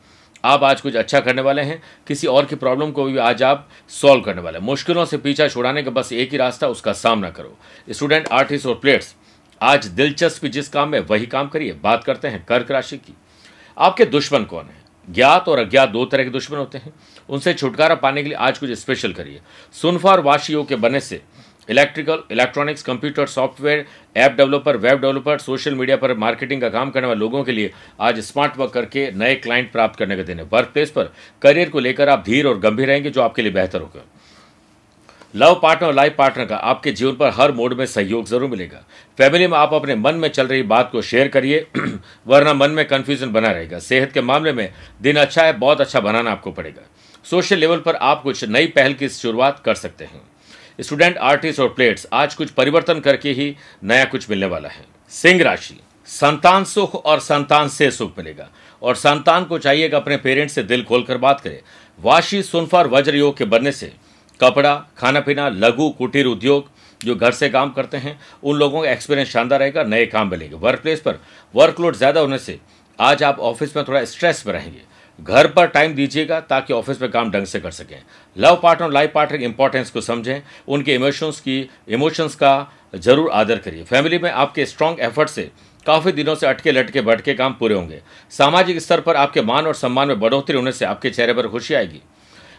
आप 0.45 0.63
आज 0.63 0.81
कुछ 0.81 0.95
अच्छा 0.95 1.19
करने 1.19 1.41
वाले 1.41 1.61
हैं 1.61 1.83
किसी 2.07 2.27
और 2.27 2.45
की 2.45 2.55
प्रॉब्लम 2.55 2.91
को 2.91 3.03
भी 3.03 3.17
आज 3.17 3.43
आप 3.43 3.69
सॉल्व 3.89 4.21
करने 4.21 4.41
वाले 4.41 4.59
हैं। 4.59 4.65
मुश्किलों 4.65 5.05
से 5.05 5.17
पीछा 5.17 5.47
छुड़ाने 5.47 5.83
का 5.83 5.91
बस 5.91 6.13
एक 6.13 6.31
ही 6.31 6.37
रास्ता 6.37 6.67
उसका 6.67 6.93
सामना 6.93 7.29
करो। 7.29 7.57
स्टूडेंट 7.89 8.27
आर्टिस्ट 8.27 8.65
और 8.65 8.75
प्लेयर्स 8.75 9.15
आज 9.61 9.85
दिलचस्पी 9.85 10.49
जिस 10.49 10.69
काम 10.69 10.89
में 10.89 10.99
वही 10.99 11.25
काम 11.25 11.47
करिए। 11.47 11.73
बात 11.73 12.03
करते 12.03 12.27
हैं 12.27 12.45
कर्क 12.45 12.71
राशि 12.71 12.97
की। 12.97 13.13
आपके 13.77 14.05
दुश्मन 14.05 14.43
कौन 14.43 14.65
है? 14.65 14.81
ज्ञात 15.09 15.47
और 15.47 15.59
अज्ञात 15.59 15.89
दो 15.89 16.05
तरह 16.05 16.23
के 16.23 16.29
दुश्मन 16.29 16.57
होते 16.57 16.77
हैं। 16.77 16.93
उनसे 17.29 17.53
छुटकारा 17.53 17.95
पाने 17.95 18.23
के 18.23 18.29
लिए 18.29 18.37
आज 18.37 18.57
कुछ 18.57 18.71
स्पेशल 18.71 19.13
करिए। 19.13 19.41
सुनफा 19.71 20.11
और 20.11 20.39
के 20.63 20.75
बने 20.75 20.99
से 20.99 21.21
electrical, 21.69 22.23
electronics, 22.31 22.83
computer, 22.83 23.25
software, 23.25 23.85
app 24.17 24.31
developer, 24.31 24.77
web 24.77 25.01
developer, 25.01 25.37
social 25.37 25.75
media 25.75 25.97
पर 25.97 26.13
मार्केटिंग 26.13 26.61
का 26.61 26.69
काम 26.69 26.89
करने 26.89 27.07
वाले 27.07 27.19
लोगों 27.19 27.43
के 27.43 27.51
लिए 27.51 27.71
आज 28.01 28.19
स्मार्ट 28.19 28.57
वर्क 28.57 28.71
करके 28.71 29.11
नए 29.11 29.35
क्लाइंट 29.35 29.71
प्राप्त 29.71 29.99
करने 29.99 30.17
का 30.17 30.23
दिन 30.23 30.39
है। 30.39 30.45
वर्क 30.53 30.67
प्लेस 30.67 30.91
पर 30.91 31.13
करियर 31.41 31.69
को 31.69 31.79
लेकर 31.79 32.09
आप 32.09 32.23
धीर 32.25 32.47
और 32.47 32.59
गंभीर 32.59 32.87
रहेंगे, 32.87 33.09
जो 33.09 33.21
आपके 33.21 33.41
लिए 33.41 33.51
बेहतर 33.51 33.81
होगा। 33.81 34.05
लव 35.35 35.59
पार्टनर 35.63 35.87
और 35.87 35.93
लाइफ 35.93 36.15
पार्टनर 36.17 36.45
का 36.45 36.55
आपके 36.55 36.91
जीवन 36.91 37.15
पर 37.15 37.29
हर 37.29 37.51
मोड 37.51 37.73
में 37.73 37.85
सहयोग 37.85 38.25
ज़रूर 38.25 38.49
मिलेगा। 38.49 38.83
फैमिली 39.17 39.47
में 39.47 39.57
आप 39.57 39.73
अपने 39.73 39.95
मन 39.95 40.15
में 40.15 40.29
चल 40.29 40.47
रही 40.47 40.63
बात 40.63 40.89
को 40.91 41.01
शेयर 41.01 41.27
करिए, 41.27 41.67
वरना 42.27 42.53
मन 42.53 42.71
में 42.71 42.87
कन्फ्यूज़न 42.87 43.31
बना 43.31 43.51
रहेगा। 43.51 43.79
सेहत 43.79 44.11
के 44.11 44.21
मामले 44.21 44.53
में 44.53 44.73
दिन 45.01 45.15
अच्छा 45.15 45.43
है, 45.43 45.53
बहुत 45.53 45.81
अच्छा 45.81 45.99
बनाना 45.99 46.31
आपको 46.31 46.51
पड़ेगा। 46.51 46.81
सोशल 47.23 47.57
लेवल 47.57 47.77
पर 47.77 47.95
आप 47.95 48.23
कुछ 48.23 48.43
नई 48.45 48.67
पहल 48.67 48.93
की 48.93 49.09
शुरुआत 49.09 49.61
कर 49.65 49.75
सकते 49.75 50.05
हैं। 50.05 50.21
स्टूडेंट 50.79 51.17
आर्टिस्ट 51.17 51.59
और 51.59 51.69
प्लेयर्स, 51.69 52.07
आज 52.13 52.35
कुछ 52.35 52.49
परिवर्तन 52.49 52.99
करके 52.99 53.31
ही 53.31 53.55
नया 53.83 54.05
कुछ 54.05 54.29
मिलने 54.29 54.45
वाला 54.45 54.69
है। 54.69 54.85
सिंह 55.13 55.41
राशि, 55.43 55.79
संतान 56.09 56.63
सुख 56.63 56.95
और 56.95 57.19
संतान 57.19 57.67
से 57.69 57.89
सुख 57.91 58.17
मिलेगा। 58.17 58.49
और 58.81 58.95
संतान 58.95 59.45
को 59.45 59.57
चाहिए 59.57 59.89
कि 59.89 59.95
अपने 59.95 60.17
पेरेंट्स 60.17 60.53
से 60.55 60.63
दिल 60.63 60.83
खोलकर 60.83 61.17
बात 61.17 61.41
करें। 61.41 61.59
वाशी 61.99 62.41
सुनफा 62.43 62.77
और 62.77 62.87
वज्र 62.87 63.15
योग 63.15 63.37
के 63.37 63.45
बनने 63.45 63.71
से 63.71 63.91
कपड़ा 64.39 64.75
खाना 64.97 65.19
पीना 65.19 65.47
लघु, 65.49 65.89
कुटीर 65.89 66.25
उद्योग 66.25 66.69
जो 67.01 67.15
घर 67.15 67.31
से 67.31 67.49
काम 67.49 67.71
करते 67.71 67.97
हैं, 67.97 68.19
उन 68.43 68.57
लोगों 68.57 68.81
का 68.81 68.89
एक्सपीरियंस 68.89 69.29
शानदार 69.29 69.59
रहेगा, 69.59 69.83
नए 69.83 70.05
काम 70.05 70.29
मिलेंगे। 70.31 70.55
वर्क 70.57 70.81
प्लेस 70.81 70.99
पर 70.99 71.19
वर्कलोड 71.53 71.95
ज़्यादा 71.95 72.21
होने 72.21 72.37
से 72.37 72.59
आज 72.99 73.23
आप 73.23 73.39
ऑफ़िस 73.39 73.75
में 73.75 73.85
थोड़ा 73.87 74.03
स्ट्रेस 74.05 74.43
में 74.47 74.53
रहेंगे। 74.53 74.81
घर 75.19 75.47
पर 75.47 75.67
टाइम 75.67 75.93
दीजिएगा 75.93 76.39
ताकि 76.41 76.73
ऑफ़िस 76.73 77.01
में 77.01 77.09
काम 77.11 77.31
ढंग 77.31 77.45
से 77.45 77.59
कर 77.59 77.71
सकें। 77.71 77.97
लव 78.35 78.59
पार्टनर 78.63 78.85
और 78.85 78.93
लाइफ 78.93 79.11
पार्टनर 79.15 79.37
की 79.37 79.45
इंपॉर्टेंस 79.45 79.89
को 79.91 80.01
समझें, 80.01 80.41
उनके 80.67 80.93
इमोशंस 80.95 81.39
की 81.39 81.69
इमोशंस 81.87 82.35
का 82.35 82.71
ज़रूर 82.95 83.29
आदर 83.31 83.57
करिए। 83.57 83.83
फैमिली 83.83 84.17
में 84.19 84.29
आपके 84.31 84.65
स्ट्रांग 84.65 84.99
एफर्ट 84.99 85.29
से 85.29 85.49
काफ़ी 85.85 86.11
दिनों 86.11 86.35
से 86.35 86.47
अटके 86.47 86.71
लटके 86.71 87.01
बटके 87.01 87.33
काम 87.33 87.53
पूरे 87.53 87.75
होंगे। 87.75 88.01
सामाजिक 88.31 88.79
स्तर 88.79 89.01
पर 89.01 89.15
आपके 89.15 89.41
मान 89.41 89.67
और 89.67 89.75
सम्मान 89.75 90.07
में 90.07 90.19
बढ़ोतरी 90.19 90.57
होने 90.57 90.71
से 90.71 90.85
आपके 90.85 91.09
चेहरे 91.09 91.33
पर 91.33 91.47
खुशी 91.47 91.73
आएगी। 91.73 92.01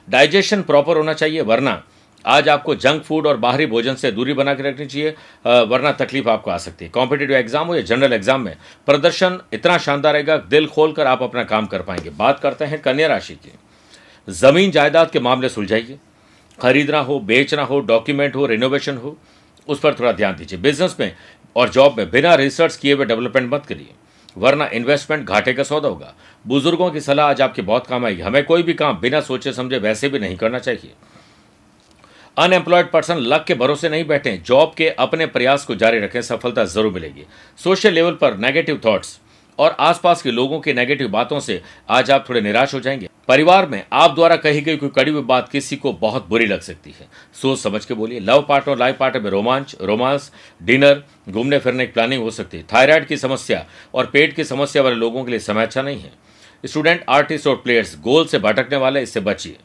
डाइजेशन 0.09 0.62
प्रॉपर 0.62 0.97
होना 0.97 1.12
चाहिए, 1.12 1.40
वरना 1.40 1.83
आज 2.25 2.49
आपको 2.49 2.75
जंक 2.75 3.03
फ़ूड 3.03 3.27
और 3.27 3.37
बाहरी 3.37 3.67
भोजन 3.67 3.95
से 3.95 4.11
दूरी 4.12 4.33
बना 4.33 4.55
के 4.55 4.62
रखनी 4.62 4.87
चाहिए 4.87 5.11
वरना 5.65 5.93
तकलीफ़ 5.95 6.29
आपको 6.29 6.50
आ 6.50 6.57
सकती 6.59 6.85
है। 6.85 6.91
कॉम्पिटेटिव 6.91 7.37
एग्ज़ाम 7.37 7.67
हो 7.67 7.75
या 7.75 7.83
जनरल 7.83 8.12
एग्ज़ाम 8.12 8.41
में, 8.41 8.57
प्रदर्शन 8.87 9.41
इतना 9.53 9.79
शानदार 9.79 10.12
रहेगा, 10.12 10.37
दिल 10.37 10.67
खोल 10.69 10.93
कर 10.93 11.07
आप 11.07 11.23
अपना 11.23 11.45
काम 11.45 11.67
कर 11.67 11.83
पाएँगे। 11.83 12.11
बात 12.12 12.41
करते 12.41 12.65
हैं 12.65 12.81
कन्या 12.83 13.09
राशि 13.09 13.35
की। 13.37 13.53
ज़मीन 14.29 14.71
जायदाद 14.71 15.11
के 15.11 15.21
मामले 15.21 15.49
सुलझाइए। 15.49 15.99
खरीदना 16.59 16.99
हो, 17.00 17.19
बेचना 17.21 17.62
हो 17.62 17.81
डॉक्यूमेंट 17.83 18.35
हो 18.37 18.47
रिनोवेशन 18.47 18.97
हो, 18.97 19.17
उस 19.69 19.81
पर 19.81 19.95
थोड़ा 19.95 20.12
ध्यान 20.12 20.35
दीजिए। 20.37 20.59
बिज़नेस 20.61 20.97
में 21.00 21.15
और 21.57 21.69
जॉब 21.71 21.99
में 21.99 22.11
बिना 22.11 22.35
रिसर्च 22.35 22.77
किए 22.77 22.95
हुए 22.95 23.05
डेवलपमेंट 23.07 23.53
मत 23.53 23.67
करिए, 23.67 23.95
वरना 24.37 24.69
इन्वेस्टमेंट 24.73 25.29
घाटे 25.29 25.53
का 25.53 25.62
सौदा 25.62 25.89
होगा। 25.89 26.15
बुज़ुर्गों 26.45 26.91
की 26.91 27.00
सलाह 27.00 27.31
आज 27.31 27.41
आपकी 27.43 27.62
बहुत 27.62 27.87
काम 27.87 28.05
आएगी। 28.07 28.23
हमें 28.23 28.45
कोई 28.45 28.62
भी 28.62 28.75
काम 28.75 28.99
बिना 29.00 29.21
सोचे 29.23 29.53
समझे 29.53 29.79
वैसे 29.79 30.09
भी 30.09 30.19
नहीं 30.19 30.37
करना 30.37 30.59
चाहिए। 30.59 30.93
अनएम्प्लॉयड 32.40 32.90
पर्सन 32.90 33.16
लक 33.16 33.44
के 33.44 33.54
भरोसे 33.54 33.88
नहीं 33.88 34.04
बैठे, 34.04 34.37
जॉब 34.37 34.73
के 34.76 34.88
अपने 34.88 35.26
प्रयास 35.26 35.64
को 35.64 35.75
जारी 35.75 35.99
रखें, 35.99 36.23
सफलता 36.23 36.64
ज़रूर 36.64 36.92
मिलेगी। 36.92 37.25
सोशल 37.59 37.92
लेवल 37.92 38.12
पर 38.12 38.37
नेगेटिव 38.37 38.80
थॉट्स 38.85 39.18
और 39.59 39.76
आसपास 39.80 40.23
के 40.23 40.30
लोगों 40.30 40.61
की 40.61 40.73
नेगेटिव 40.73 41.09
बातों 41.09 41.40
से 41.40 41.61
आज 41.88 42.11
आप 42.11 42.28
थोड़े 42.28 42.40
निराश 42.40 42.75
हो 42.75 42.80
जाएँगे। 42.80 43.09
परिवार 43.28 43.66
में 43.66 43.82
आप 43.92 44.14
द्वारा 44.14 44.37
कही 44.37 44.61
गई 44.61 44.76
कोई 44.76 44.88
कड़ी 44.88 45.11
हुई 45.11 45.23
बात 45.23 45.49
किसी 45.49 45.76
को 45.76 45.92
बहुत 45.92 46.28
बुरी 46.28 46.47
लग 46.47 46.61
सकती 46.61 46.90
है। 46.90 47.09
सोच 47.42 47.59
समझ 47.59 47.85
के 47.85 47.94
बोलिए, 47.94 48.20
लव 48.20 48.47
पार्टनर 48.49 48.78
लाइफ 48.78 48.97
पार्टनर 48.99 49.23
में 49.23 49.30
रोमांच, 49.30 49.76
रोमांस, 49.80 50.32
डिनर, 50.62 51.02
घूमने 51.30 51.59
फिरने 51.59 51.87
की 51.87 51.92
प्लानिंग 51.92 52.23
हो 52.23 52.30
सकती 52.30 52.56
है। 52.56 52.64
थायराइड 52.75 53.06
की 53.06 53.16
समस्या 53.16 53.64
और 53.94 54.06
पेट 54.06 54.37
की 54.37 54.44
समस्या 54.44 54.82
वाले 54.82 54.97
लोगों 54.97 55.25
के 55.25 55.30
लिए 55.30 55.40
समय 55.40 55.62
अच्छा 55.62 55.82
नहीं 55.82 56.00
है। 56.00 56.12
स्टूडेंट, 56.64 57.04
आर्टिस्ट 57.09 57.47
और 57.47 57.56
प्लेयर्स 57.56 57.99
गोल 58.00 58.26
से 58.26 58.38
भटकने 58.38 58.76
वाले, 58.76 59.02
इससे 59.02 59.20
बचिए। 59.20 59.56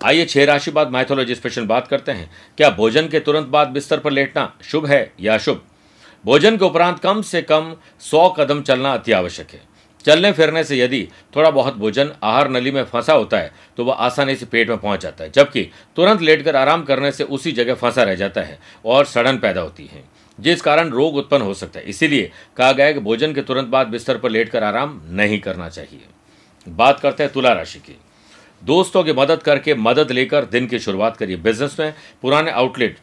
आइए 0.00 0.24
छह 0.24 0.44
राशि 0.44 0.70
बाद 0.70 0.90
माइथोलॉजी 0.90 1.34
स्पेशल 1.34 1.64
बात 1.66 1.88
करते 1.88 2.12
हैं। 2.12 2.30
क्या 2.58 2.68
भोजन 2.70 3.08
के 3.08 3.20
तुरंत 3.20 3.46
बाद 3.46 3.68
बिस्तर 3.68 3.98
पर 3.98 4.10
लेटना 4.10 4.52
शुभ 4.62 4.86
है 4.86 5.12
या 5.20 5.34
अशुभ? 5.34 5.60
भोजन 6.24 6.56
के 6.56 6.64
उपरांत 6.64 6.98
कम 6.98 7.20
से 7.22 7.42
कम 7.42 7.74
सौ 8.02 8.28
कदम 8.30 8.62
चलना 8.62 8.92
अति 8.92 9.12
आवश्यक 9.12 9.50
है। 9.50 9.60
चलने 10.04 10.32
फिरने 10.32 10.64
से 10.64 10.78
यदि 10.78 11.06
थोड़ा 11.36 11.50
बहुत 11.50 11.76
भोजन 11.76 12.12
आहार 12.22 12.50
नली 12.50 12.70
में 12.70 12.82
फंसा 12.84 13.12
होता 13.12 13.38
है 13.38 13.52
तो 13.76 13.84
वह 13.84 13.94
आसानी 13.96 14.36
से 14.36 14.46
पेट 14.46 14.68
में 14.68 14.78
पहुँच 14.78 15.00
जाता 15.00 15.24
है, 15.24 15.30
जबकि 15.30 15.68
तुरंत 15.96 16.22
लेटकर 16.22 16.56
आराम 16.56 16.84
करने 16.84 17.12
से 17.12 17.24
उसी 17.24 17.52
जगह 17.52 17.74
फंसा 17.74 18.02
रह 18.02 18.14
जाता 18.14 18.40
है 18.40 18.58
और 18.84 19.04
सड़न 19.06 19.38
पैदा 19.38 19.60
होती 19.60 19.86
है, 19.86 20.02
जिस 20.38 20.62
कारण 20.62 20.90
रोग 20.90 21.16
उत्पन्न 21.16 21.42
हो 21.42 21.54
सकता 21.54 21.80
है। 21.80 21.84
इसीलिए 21.86 22.30
कहा 22.56 22.72
गया 22.72 22.86
है 22.86 22.94
कि 22.94 23.00
भोजन 23.00 23.34
के 23.34 23.42
तुरंत 23.42 23.68
बाद 23.68 23.88
बिस्तर 23.88 24.18
पर 24.18 24.30
लेटकर 24.30 24.64
आराम 24.64 25.00
नहीं 25.10 25.40
करना 25.40 25.68
चाहिए। 25.68 26.06
बात 26.66 27.00
करते 27.00 27.22
हैं 27.22 27.32
तुला 27.32 27.52
राशि 27.52 27.78
की। 27.78 27.96
दोस्तों 28.62 29.04
की 29.04 29.12
मदद 29.12 29.42
करके 29.42 29.74
मदद 29.74 30.10
लेकर 30.10 30.44
दिन 30.44 30.66
की 30.66 30.78
शुरुआत 30.78 31.16
करिए। 31.16 31.36
बिज़नेस 31.36 31.76
में 31.80 31.94
पुराने 32.22 32.50
आउटलेट 32.50 32.98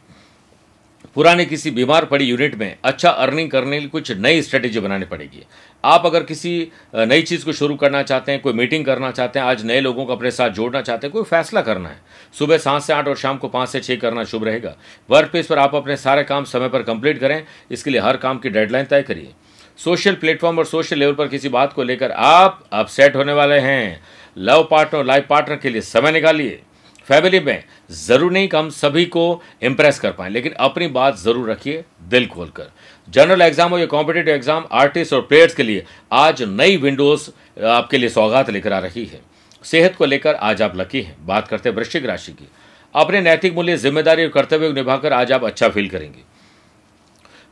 पुराने 1.14 1.44
किसी 1.44 1.70
बीमार 1.70 2.04
पड़ी 2.04 2.24
यूनिट 2.24 2.54
में 2.54 2.76
अच्छा 2.84 3.10
अर्निंग 3.10 3.50
करने 3.50 3.76
के 3.76 3.80
लिए 3.80 3.88
कुछ 3.88 4.10
नई 4.12 4.42
स्ट्रेटेजी 4.42 4.80
बनानी 4.80 5.04
पड़ेगी। 5.04 5.44
आप 5.84 6.06
अगर 6.06 6.22
किसी 6.22 6.68
नई 6.94 7.22
चीज़ 7.22 7.44
को 7.44 7.52
शुरू 7.52 7.74
करना 7.74 8.02
चाहते 8.02 8.32
हैं, 8.32 8.40
कोई 8.40 8.52
मीटिंग 8.52 8.84
करना 8.84 9.10
चाहते 9.10 9.38
हैं, 9.38 9.46
आज 9.46 9.64
नए 9.64 9.80
लोगों 9.80 10.06
को 10.06 10.12
अपने 10.12 10.30
साथ 10.30 10.50
जोड़ना 10.50 10.80
चाहते 10.80 11.06
हैं, 11.06 11.12
कोई 11.12 11.22
फैसला 11.22 11.60
करना 11.60 11.88
है। 11.88 12.00
सुबह 12.38 12.58
सात 12.58 12.82
से 12.82 12.92
आठ 12.92 13.08
और 13.08 13.16
शाम 13.16 13.36
को 13.36 13.48
पाँच 13.48 13.68
से 13.68 13.80
छः 13.80 13.96
करना 13.96 14.24
शुभ 14.24 14.44
रहेगा। 14.44 14.76
वर्क 15.10 15.30
प्लेस 15.30 15.46
पर 15.46 15.58
आप 15.58 15.74
अपने 15.74 15.96
सारे 15.96 16.24
काम 16.24 16.44
समय 16.44 16.68
पर 16.68 16.82
कंप्लीट 16.82 17.20
करें। 17.20 17.42
इसके 17.70 17.90
लिए 17.90 18.00
हर 18.00 18.16
काम 18.16 18.38
की 18.38 18.48
डेडलाइन 18.48 18.84
तय 18.84 19.02
करिए। 19.02 19.32
सोशल 19.78 20.14
प्लेटफॉर्म 20.14 20.58
और 20.58 20.64
सोशल 20.64 20.98
लेवल 20.98 21.14
पर 21.14 21.28
किसी 21.28 21.48
बात 21.48 21.72
को 21.72 21.82
लेकर 21.82 22.10
आप 22.10 22.64
अपसेट 22.72 23.16
होने 23.16 23.32
वाले 23.32 23.58
हैं। 23.58 24.00
लव 24.38 24.66
पार्टनर 24.70 25.04
लाइफ 25.04 25.26
पार्टनर 25.28 25.56
के 25.56 25.70
लिए 25.70 25.80
समय 25.82 26.12
निकालिए। 26.12 26.60
फैमिली 27.08 27.38
में 27.40 27.62
ज़रूर 27.90 28.32
नहीं 28.32 28.48
कि 28.48 28.56
हम 28.56 28.68
सभी 28.70 29.04
को 29.06 29.42
इम्प्रेस 29.62 29.98
कर 29.98 30.10
पाए, 30.12 30.28
लेकिन 30.30 30.52
अपनी 30.54 30.86
बात 30.88 31.16
ज़रूर 31.18 31.50
रखिए 31.50 31.84
दिल 32.04 32.26
खोलकर। 32.26 32.70
जनरल 33.08 33.42
एग्ज़ाम 33.42 33.72
और 33.72 33.80
या 33.80 33.86
कॉम्पिटेटिव 33.86 34.34
एग्ज़ाम 34.34 34.66
आर्टिस्ट 34.72 35.12
और 35.12 35.20
प्लेयर्स 35.22 35.54
के 35.54 35.62
लिए 35.62 35.84
आज 36.12 36.42
नई 36.42 36.76
विंडोज़ 36.76 37.30
आपके 37.66 37.98
लिए 37.98 38.08
सौगात 38.08 38.50
लेकर 38.50 38.72
आ 38.72 38.78
रही 38.78 39.04
है। 39.04 39.20
सेहत 39.64 39.96
को 39.96 40.04
लेकर 40.04 40.34
आज 40.34 40.62
आप 40.62 40.76
लकी 40.76 41.00
हैं। 41.00 41.16
बात 41.26 41.48
करते 41.48 41.68
हैं 41.68 41.76
वृश्चिक 41.76 42.06
राशि 42.06 42.32
की। 42.32 42.48
अपने 42.94 43.20
नैतिक 43.20 43.54
मूल्य, 43.54 43.76
ज़िम्मेदारी 43.76 44.24
और 44.24 44.30
कर्तव्य 44.30 44.68
को 44.68 44.74
निभाकर 44.74 45.12
आज 45.12 45.32
आप 45.32 45.44
अच्छा 45.44 45.68
फील 45.68 45.88
करेंगे। 45.88 46.22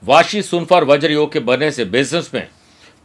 वाशी, 0.03 0.43
सुनफार, 0.43 0.85
वज्र 0.85 1.11
योग 1.11 1.33
के 1.33 1.41
बनने 1.41 1.71
से 1.71 1.85
बिज़नेस 1.87 2.31
में 2.35 2.47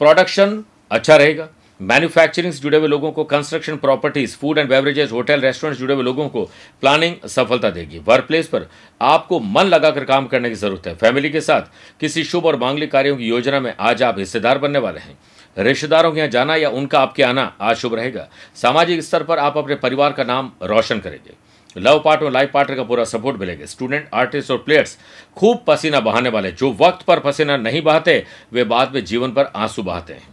प्रोडक्शन 0.01 0.63
अच्छा 0.91 1.15
रहेगा। 1.15 1.47
मैन्युफैक्चरिंग 1.81 2.53
से 2.53 2.59
जुड़े 2.59 2.77
हुए 2.77 2.87
लोगों 2.87 3.11
को 3.11 3.23
construction 3.23 3.75
properties 3.75 4.35
food 4.37 4.57
and 4.57 4.69
beverages 4.69 5.11
hotel 5.11 5.41
restaurant 5.41 5.77
जुड़े 5.79 5.93
हुए 5.93 6.03
लोगों 6.03 6.27
को 6.29 6.43
प्लानिंग 6.81 7.15
सफलता 7.27 7.69
देगी। 7.69 7.99
वर्क 7.99 8.25
प्लेस 8.25 8.47
पर 8.47 8.67
आपको 9.01 9.39
मन 9.39 9.63
लगाकर 9.63 10.03
काम 10.05 10.27
करने 10.27 10.49
की 10.49 10.55
ज़रूरत 10.55 10.87
है। 10.87 10.95
फैमिली 10.95 11.29
के 11.29 11.41
साथ 11.41 11.61
किसी 11.99 12.23
शुभ 12.23 12.45
और 12.45 12.55
मांगलिक 12.55 12.91
कार्यों 12.91 13.15
की 13.17 13.27
योजना 13.27 13.59
में 13.59 13.73
आज 13.79 14.03
आप 14.03 14.19
हिस्सेदार 14.19 14.57
बनने 14.57 14.79
वाले 14.79 14.99
हैं। 14.99 15.17
रिश्तेदारों 15.57 16.11
के 16.11 16.17
यहाँ 16.17 16.29
जाना 16.29 16.55
या 16.55 16.69
उनका 16.69 16.99
आपके 16.99 17.23
आना 17.23 17.53
आज 17.61 17.75
शुभ 17.75 17.95
रहेगा। 17.95 18.27
सामाजिक 18.55 19.01
स्तर 19.01 19.23
पर 19.23 19.39
आप 19.39 19.57
अपने 19.57 19.75
परिवार 19.75 20.13
का 20.13 20.23
नाम 20.23 20.51
रोशन 20.63 20.99
करेंगे। 20.99 21.33
लव 21.77 22.01
पार्ट 22.05 22.23
और 22.23 22.31
लाइफ 22.31 22.51
पार्टनर 22.51 22.75
का 22.75 22.83
पूरा 22.83 23.03
सपोर्ट 23.03 23.39
मिलेगा। 23.39 23.65
स्टूडेंट 23.65 24.09
आर्टिस्ट 24.13 24.51
और 24.51 24.57
प्लेयर्स 24.57 24.97
खूब 25.37 25.63
पसीना 25.67 25.99
बहाने 25.99 26.29
वाले। 26.29 26.51
जो 26.51 26.71
वक्त 26.71 27.05
पर 27.05 27.19
पसीना 27.19 27.57
नहीं 27.57 27.81
बहाते, 27.81 28.25
वे 28.53 28.63
बाद 28.63 28.93
में 28.95 29.03
जीवन 29.05 29.31
पर 29.31 29.51
आँसू 29.55 29.83
बहाते 29.83 30.13
हैं। 30.13 30.30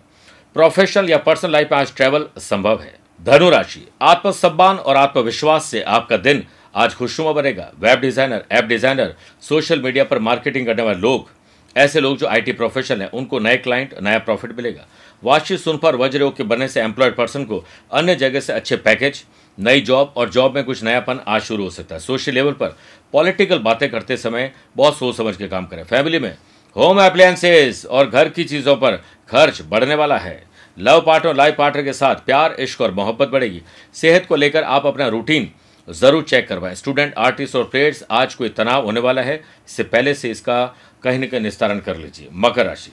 प्रोफेशनल 0.58 1.08
या 1.10 1.16
पर्सनल 1.18 1.52
लाइफ 1.52 1.68
में 1.72 1.78
आज 1.78 1.94
ट्रैवल 1.96 2.24
संभव 2.38 2.80
है। 2.80 2.94
धनुराशि 3.20 3.80
आत्मसम्मान 4.02 4.76
और 4.78 4.96
आत्मविश्वास 4.96 5.64
से 5.64 5.82
आपका 5.82 6.16
दिन 6.16 6.42
आज 6.74 6.94
खुशनुमा 6.94 7.32
बनेगा। 7.32 7.70
Web 7.80 8.00
designer 8.00 8.44
app 8.52 8.64
designer 8.64 9.14
social 9.42 9.82
media 9.82 10.04
पर 10.04 10.18
मार्केटिंग 10.18 10.66
करने 10.66 10.82
वाले 10.82 10.98
लोग, 10.98 11.28
ऐसे 11.76 12.00
लोग 12.00 12.16
जो 12.18 12.26
आईटी 12.28 12.52
प्रोफेशनल 12.52 13.02
हैं, 13.02 13.10
उनको 13.10 13.38
नए 13.38 13.56
क्लाइंट 13.58 13.94
नया 14.00 14.18
प्रॉफिट 14.18 14.56
मिलेगा। 14.56 14.86
वाशी 15.22 15.56
सुन 15.58 15.76
पर 15.76 15.96
वज्र 15.96 16.20
योग 16.20 16.36
के 16.36 16.42
बनने 16.44 16.68
से 16.68 16.80
एम्प्लॉयड 16.80 17.16
पर्सन 17.16 17.44
को 17.44 17.64
अन्य 17.92 18.16
जगह 18.16 18.40
से 18.40 18.52
अच्छे 18.52 18.76
पैकेज 18.78 19.24
नई 19.58 19.80
जॉब 19.82 20.14
और 20.16 20.30
जॉब 20.30 20.54
में 20.54 20.64
कुछ 20.64 20.82
नयापन 20.84 21.20
आज 21.28 21.42
शुरू 21.42 21.64
हो 21.64 21.70
सकता 21.70 21.94
है। 21.94 22.00
सोशल 22.00 22.32
लेवल 22.32 22.52
पर 22.54 22.76
पॉलिटिकल 23.14 23.58
बातें 23.60 23.88
करते 23.90 24.16
समय 24.16 24.52
बहुत 24.76 24.98
सोच 24.98 25.16
समझ 25.16 25.36
के 25.36 25.48
काम 25.48 25.66
करें। 25.66 25.84
फैमिली 25.84 26.18
में 26.18 26.34
होम 26.76 27.04
अप्लायंसेज 27.04 27.86
और 27.86 28.10
घर 28.10 28.28
की 28.28 28.44
चीज़ों 28.46 28.76
पर 28.76 29.02
खर्च 29.28 29.62
बढ़ने 29.62 29.94
वाला 29.94 30.18
है। 30.18 30.48
लव 30.78 31.00
पार्टनर 31.00 31.35
लाइफ 31.35 31.54
पार्टनर 31.56 31.82
के 31.82 31.92
साथ 31.92 32.16
प्यार, 32.16 32.54
इश्क 32.61 32.80
और 32.80 32.92
मोहब्बत 32.94 33.28
बढ़ेगी। 33.28 33.62
सेहत 33.94 34.26
को 34.26 34.37
लेकर 34.37 34.64
आप 34.64 34.87
अपना 34.87 35.06
रूटीन 35.08 35.50
ज़रूर 35.88 36.23
चेक 36.23 36.47
करवाएँ। 36.49 36.75
स्टूडेंट 36.75 37.14
आर्टिस्ट 37.18 37.56
और 37.56 37.64
प्लेयर्स 37.64 38.04
आज 38.11 38.35
कोई 38.35 38.49
तनाव 38.49 38.85
होने 38.85 39.00
वाला 39.00 39.23
है। 39.23 39.37
इससे 39.68 39.82
पहले 39.85 40.14
से 40.14 40.30
इसका 40.30 40.64
कहीं 41.02 41.18
ना 41.18 41.26
कहीं 41.26 41.40
निस्तारण 41.40 41.78
कर 41.78 41.97
लीजिए। 41.97 42.28
मकर 42.32 42.66
राशि। 42.66 42.92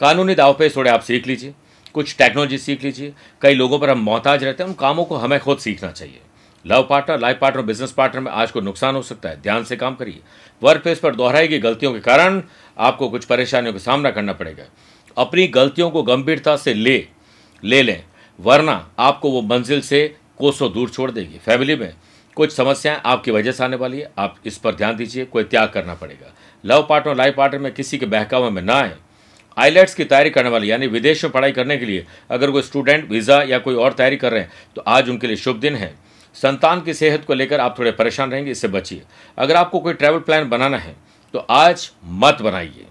कानूनी 0.00 0.34
दाव 0.34 0.54
पे 0.54 0.68
थोड़े 0.68 0.90
आप 0.90 1.00
सीख 1.00 1.26
लीजिए। 1.26 1.54
कुछ 1.94 2.16
टेक्नोलॉजी 2.18 2.58
सीख 2.58 2.84
लीजिए। 2.84 3.12
कई 3.42 3.54
लोगों 3.54 3.78
पर 3.78 3.90
हम 3.90 3.98
मोहताज 3.98 4.44
रहते 4.44 4.62
हैं। 4.62 4.70
उन 4.70 4.76
कामों 4.76 5.04
को 5.04 5.16
हमें 5.16 5.38
खुद 5.40 5.58
सीखना 5.58 5.90
चाहिए। 5.90 6.20
Love 6.64 6.86
partner 6.90 7.18
life 7.20 7.38
partner 7.40 7.62
business 7.62 7.92
partner 7.92 8.20
में 8.20 8.30
आज 8.32 8.50
को 8.50 8.60
नुकसान 8.60 8.94
हो 8.94 9.02
सकता 9.02 9.28
है। 9.28 9.40
ध्यान 9.42 9.64
से 9.64 9.76
काम 9.76 9.94
करिए। 9.94 10.20
वर्क 10.62 10.82
प्लेस 10.82 10.98
पर 10.98 11.14
दोहराई 11.14 11.48
गई 11.48 11.58
गलतियों 11.58 11.92
के 11.92 12.00
कारण 12.00 12.42
आपको 12.76 13.08
कुछ 13.08 13.24
परेशानियों 13.24 13.72
का 13.72 13.78
सामना 13.78 14.10
करना 14.10 14.32
पड़ेगा। 14.32 14.64
अपनी 15.16 15.46
गलतियों 15.48 15.90
को 15.90 16.02
गंभीरता 16.02 16.56
से 16.56 16.74
ले 16.74 16.96
ले 17.62 17.82
लें, 17.82 18.02
वरना 18.38 18.74
आपको 18.98 19.30
वो 19.30 19.42
मंजिल 19.44 19.80
से 19.80 20.14
कोसों 20.38 20.72
दूर 20.72 20.90
छोड़ 20.90 21.10
देगी। 21.10 21.38
फैमिली 21.38 21.76
में 21.76 21.92
कुछ 22.36 22.52
समस्याएँ 22.52 23.00
आपकी 23.04 23.30
वजह 23.30 23.52
से 23.52 23.64
आने 23.64 23.76
वाली 23.76 23.98
है। 23.98 24.10
आप 24.18 24.36
इस 24.46 24.58
पर 24.58 24.74
ध्यान 24.74 24.96
दीजिए, 24.96 25.24
कोई 25.24 25.44
त्याग 25.44 25.68
करना 25.68 25.94
पड़ेगा। 25.94 26.32
लव 26.64 26.86
पार्टनर, 26.90 27.16
लाइफ 27.16 27.34
पार्टनर 27.36 27.60
में 27.60 27.72
किसी 27.74 27.98
के 27.98 28.06
बहकावे 28.06 28.50
में 28.50 28.62
ना 28.62 28.74
आए। 28.74 28.94
आईलेट्स 29.56 29.94
की 29.94 30.04
तैयारी 30.04 30.30
करने 30.30 30.50
वाले, 30.50 30.66
यानी 30.66 30.86
विदेश 30.86 31.24
में 31.24 31.32
पढ़ाई 31.32 31.52
करने 31.52 31.76
के 31.78 31.86
लिए 31.86 32.06
अगर 32.30 32.50
कोई 32.50 32.62
स्टूडेंट, 32.62 33.08
वीज़ा 33.10 33.42
या 33.42 33.58
कोई 33.58 33.74
और 33.74 33.92
तैयारी 33.92 34.16
कर 34.16 34.32
रहे 34.32 34.40
हैं 34.40 34.50
तो 34.76 34.82
आज 34.82 35.10
उनके 35.10 35.26
लिए 35.26 35.36
शुभ 35.36 35.56
दिन 35.56 35.76
है। 35.76 35.94
संतान 36.36 36.80
की 36.80 36.94
सेहत 36.94 37.24
को 37.24 37.34
लेकर 37.34 37.60
आप 37.60 37.78
थोड़े 37.78 37.90
परेशान 37.92 38.30
रहेंगे, 38.30 38.50
इससे 38.50 38.68
बचिए। 38.68 39.02
अगर 39.38 39.56
आपको 39.56 39.80
कोई 39.80 39.94
ट्रैवल 39.94 40.18
प्लान 40.20 40.48
बनाना 40.48 40.78
है 40.78 40.94
तो 41.34 41.38
आज 41.40 41.90
मत 42.04 42.42
बनाइए। 42.42 42.86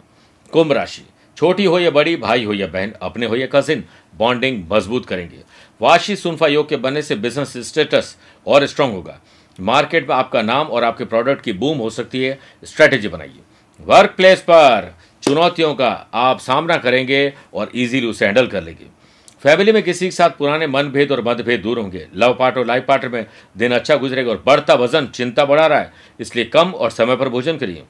कुंभ 0.53 0.71
राशि। 0.71 1.03
छोटी 1.38 1.65
हो 1.65 1.79
या 1.79 1.91
बड़ी, 1.91 2.15
भाई 2.15 2.43
हो 2.43 2.53
या 2.53 2.67
बहन, 2.67 2.93
अपने 3.01 3.25
हो 3.25 3.35
या 3.35 3.47
कजिन 3.51 3.83
बॉन्डिंग 4.17 4.63
मज़बूत 4.71 5.05
करेंगे। 5.05 5.39
वाशी 5.81 6.15
सुनफा 6.15 6.47
योग 6.47 6.69
के 6.69 6.75
बनने 6.75 7.01
से 7.01 7.15
बिज़नेस 7.15 7.53
स्टेटस 7.57 8.15
और 8.47 8.65
स्ट्रांग 8.65 8.93
होगा। 8.93 9.19
मार्केट 9.59 10.09
में 10.09 10.15
आपका 10.15 10.41
नाम 10.41 10.67
और 10.67 10.83
आपके 10.83 11.05
प्रोडक्ट 11.05 11.41
की 11.41 11.53
बूम 11.53 11.77
हो 11.77 11.89
सकती 11.89 12.23
है। 12.23 12.39
स्ट्रेटेजी 12.63 13.07
बनाइए। 13.07 13.39
वर्क 13.79 14.13
प्लेस 14.17 14.41
पर 14.41 14.93
चुनौतियों 15.23 15.73
का 15.75 15.89
आप 16.13 16.39
सामना 16.39 16.77
करेंगे 16.77 17.33
और 17.53 17.71
इजीली 17.75 18.07
उसे 18.07 18.25
हैंडल 18.25 18.47
कर 18.47 18.63
लेंगे। 18.63 18.85
फैमिली 19.43 19.71
में 19.71 19.81
किसी 19.83 20.05
के 20.05 20.11
साथ 20.11 20.29
पुराने 20.29 20.67
मनभेद 20.67 21.11
और 21.11 21.21
मतभेद 21.21 21.61
दूर 21.61 21.79
होंगे। 21.79 22.07
लव 22.15 22.33
पार्ट 22.33 22.57
और 22.57 22.65
लाइफ 22.65 22.85
पार्टनर 22.88 23.11
में 23.11 23.25
दिन 23.57 23.71
अच्छा 23.71 23.95
गुजरेगा 23.95 24.31
और 24.31 24.43
बढ़ता 24.45 24.73
वज़न 24.73 25.07
चिंता 25.07 25.45
बढ़ा 25.45 25.65
रहा 25.67 25.79
है। 25.79 25.93
इसलिए 26.19 26.45
कम 26.45 26.71
और 26.71 26.89
समय 26.89 27.15
पर 27.15 27.29
भोजन 27.29 27.57
करिए। 27.57 27.83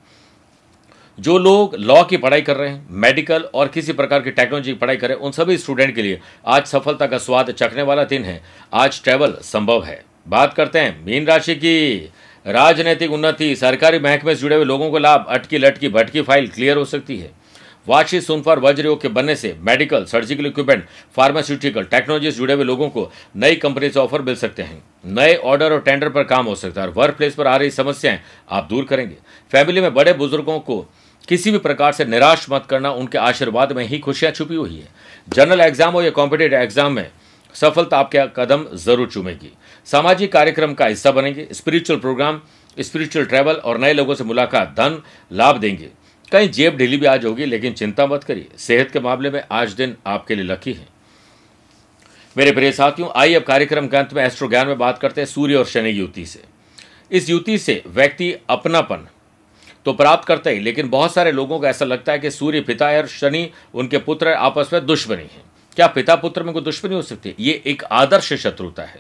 जो 1.22 1.38
लोग 1.38 1.76
लॉ 1.76 2.04
की 2.04 2.18
पढ़ाई 2.18 2.42
कर 2.42 2.56
रहे 2.58 2.70
हैं 2.70 2.88
मेडिकल 3.02 3.42
और 3.54 3.68
किसी 3.68 3.94
प्रकार 3.94 4.22
की 4.22 4.32
टेक्नोलॉजी 4.32 4.72
की 4.72 4.78
पढ़ाई 4.78 4.98
कर 4.98 5.08
रहे 5.08 5.18
हैं, 5.18 5.24
उन 5.24 5.32
सभी 5.32 5.58
स्टूडेंट 5.58 5.94
के 5.96 6.02
लिए 6.02 6.20
आज 6.46 6.66
सफलता 6.66 7.08
का 7.08 7.18
स्वाद 7.18 7.52
चखने 7.52 7.82
वाला 7.82 8.04
दिन 8.04 8.24
है। 8.24 8.42
आज 8.74 9.02
ट्रैवल 9.04 9.36
संभव 9.44 9.84
है। 9.84 10.04
बात 10.28 10.54
करते 10.54 10.80
हैं 10.80 11.04
मीन 11.06 11.28
राशि 11.28 11.56
की। 11.56 11.98
राजनीतिक 12.46 13.12
उन्नति, 13.12 13.56
सरकारी 13.56 14.00
महकमे 14.00 14.36
से 14.36 14.42
जुड़े 14.42 14.56
हुए 14.56 14.66
लोगों 14.66 14.90
को 14.92 14.98
लाभ, 14.98 15.26
अटकी 15.30 15.58
लटकी 15.58 15.90
भटकी 15.90 16.22
फ़ाइल 16.22 16.48
क्लियर 16.48 16.78
हो 16.78 16.86
सकती 16.86 17.18
है। 17.18 17.30
वाशी 17.88 18.20
सुनफर 18.22 18.60
वज्रयोग 18.60 19.02
के 19.02 19.08
बनने 19.08 19.36
से 19.36 19.56
medical 19.60 20.04
surgical 20.06 20.46
equipment 20.46 20.84
pharmaceutical 21.16 21.84
technology 21.84 22.32
से 22.32 22.38
जुड़े 22.38 22.54
हुए 22.54 22.64
लोगों 22.64 22.90
को 22.90 23.10
नई 23.36 23.56
कंपनी 23.56 23.90
से 23.90 24.00
ऑफ़र 24.00 24.22
मिल 24.22 24.36
सकते 24.36 24.64
हैं। 24.64 24.82
नए 25.06 25.36
ऑर्डर 25.36 25.74
और 25.74 25.82
टेंडर 25.82 26.10
पर 26.10 26.24
काम 26.24 26.46
हो 26.46 26.56
सकता 26.56 26.82
है 26.82 26.88
वर्क 26.90 27.16
प्लेस 27.16 27.36
पर 27.36 27.48
आ 27.48 27.56
रही 27.56 27.72
समस्याएँ 27.72 28.20
आप 28.50 28.68
दूर 28.70 28.84
करेंगे। 28.84 29.16
फैमिली 29.52 29.82
में 29.82 29.94
बड़े 29.94 30.14
बुज़ुर्गों 30.14 30.60
को 30.60 30.86
किसी 31.28 31.52
भी 31.52 31.58
प्रकार 31.60 31.92
से 31.94 32.06
निराश 32.06 32.46
मत 32.50 32.66
करना, 32.70 32.92
उनके 32.92 33.18
आशीर्वाद 33.18 33.72
में 33.72 33.86
ही 33.86 34.00
खुशियाँ 34.00 34.32
छुपी 34.32 34.56
हुई 34.56 34.76
है। 34.76 34.88
जनरल 35.28 35.62
एग्ज़ाम 35.62 35.94
हो 35.94 36.02
या 36.02 36.10
कॉम्पिटेटिव 36.12 36.60
एग्ज़ाम 36.60 36.92
में 36.92 37.10
सफलता 37.56 37.98
आपके 37.98 38.26
कदम 38.36 38.66
ज़रूर 38.76 39.08
चूमेगी। 39.08 39.52
सामाजिक 39.88 40.32
कार्यक्रम 40.34 40.74
का 40.74 40.86
हिस्सा 40.86 41.12
बनेंगे 41.12 41.48
स्पिरिचुअल 41.54 42.00
प्रोग्राम 42.00 42.42
स्पिरिचुअल 42.78 43.26
ट्रैवल 43.26 43.56
और 43.56 43.78
नए 43.78 43.94
लोगों 43.94 44.16
से 44.16 44.24
मुलाकात, 44.24 44.68
धन, 44.70 45.02
लाभ 45.32 45.58
देंगे। 45.58 45.90
कहीं 46.32 46.50
जेब 46.50 46.78
ढीली 46.78 46.98
भी 46.98 47.06
आज 47.06 47.26
होगी, 47.26 47.46
लेकिन 47.46 47.74
चिंता 47.74 48.06
मत 48.08 48.24
करिए। 48.24 48.48
सेहत 48.58 48.92
के 48.92 49.00
मामले 49.00 49.30
में 49.30 49.44
आज 49.52 49.74
दिन 49.74 49.96
आपके 50.08 50.36
लिए 50.36 50.46
लकी 50.46 50.74
है। 50.74 50.88
मेरे 52.36 52.52
प्रिय 52.52 52.72
साथियों, 52.72 53.10
आइए 53.16 53.36
अब 53.36 53.44
कार्यक्रम 53.44 53.88
के 53.88 53.98
अंत 53.98 54.14
में 54.14 54.24
एस्ट्रो 54.26 54.48
ज्ञान 54.50 54.68
में 54.68 54.78
बात 54.78 55.00
करते 55.00 55.22
हैं, 55.22 55.26
सूर्य 55.26 55.56
और 55.56 55.66
शनि 55.66 55.90
युति 55.92 56.26
से। 56.26 56.44
इस 57.12 57.30
युति 57.30 57.58
से 57.58 57.82
व्यक्ति 57.88 58.34
अपनापन 58.50 59.08
तो 59.86 59.94
प्राप्त 59.94 60.28
करता 60.28 60.50
ही। 60.50 60.60
लेकिन 60.60 60.90
बहुत 60.90 61.14
सारे 61.14 61.32
लोगों 61.32 61.60
को 61.60 61.66
ऐसा 61.66 61.86
लगता 61.86 62.12
है 62.12 62.20
कि 62.20 62.32
सूर्य 62.32 62.62
पिता 62.62 62.90
है 62.90 63.02
और 63.02 63.08
शनि 63.08 63.50
उनके 63.74 63.98
पुत्र 63.98 64.30
आपस 64.30 64.70
में 64.74 64.86
दुश्मनी 64.86 65.22
है। 65.22 65.52
क्या 65.76 65.88
पिता 65.88 66.16
पुत्र 66.16 66.44
में 66.44 66.54
कोई 66.54 66.64
दुश्मनी 66.64 66.96
हो 66.96 67.02
सकती 67.02 67.30
है? 67.30 67.36
ये 67.40 67.64
एक 67.66 67.84
आदर्श 67.84 68.34
शत्रुता 68.34 68.84
है। 68.84 69.00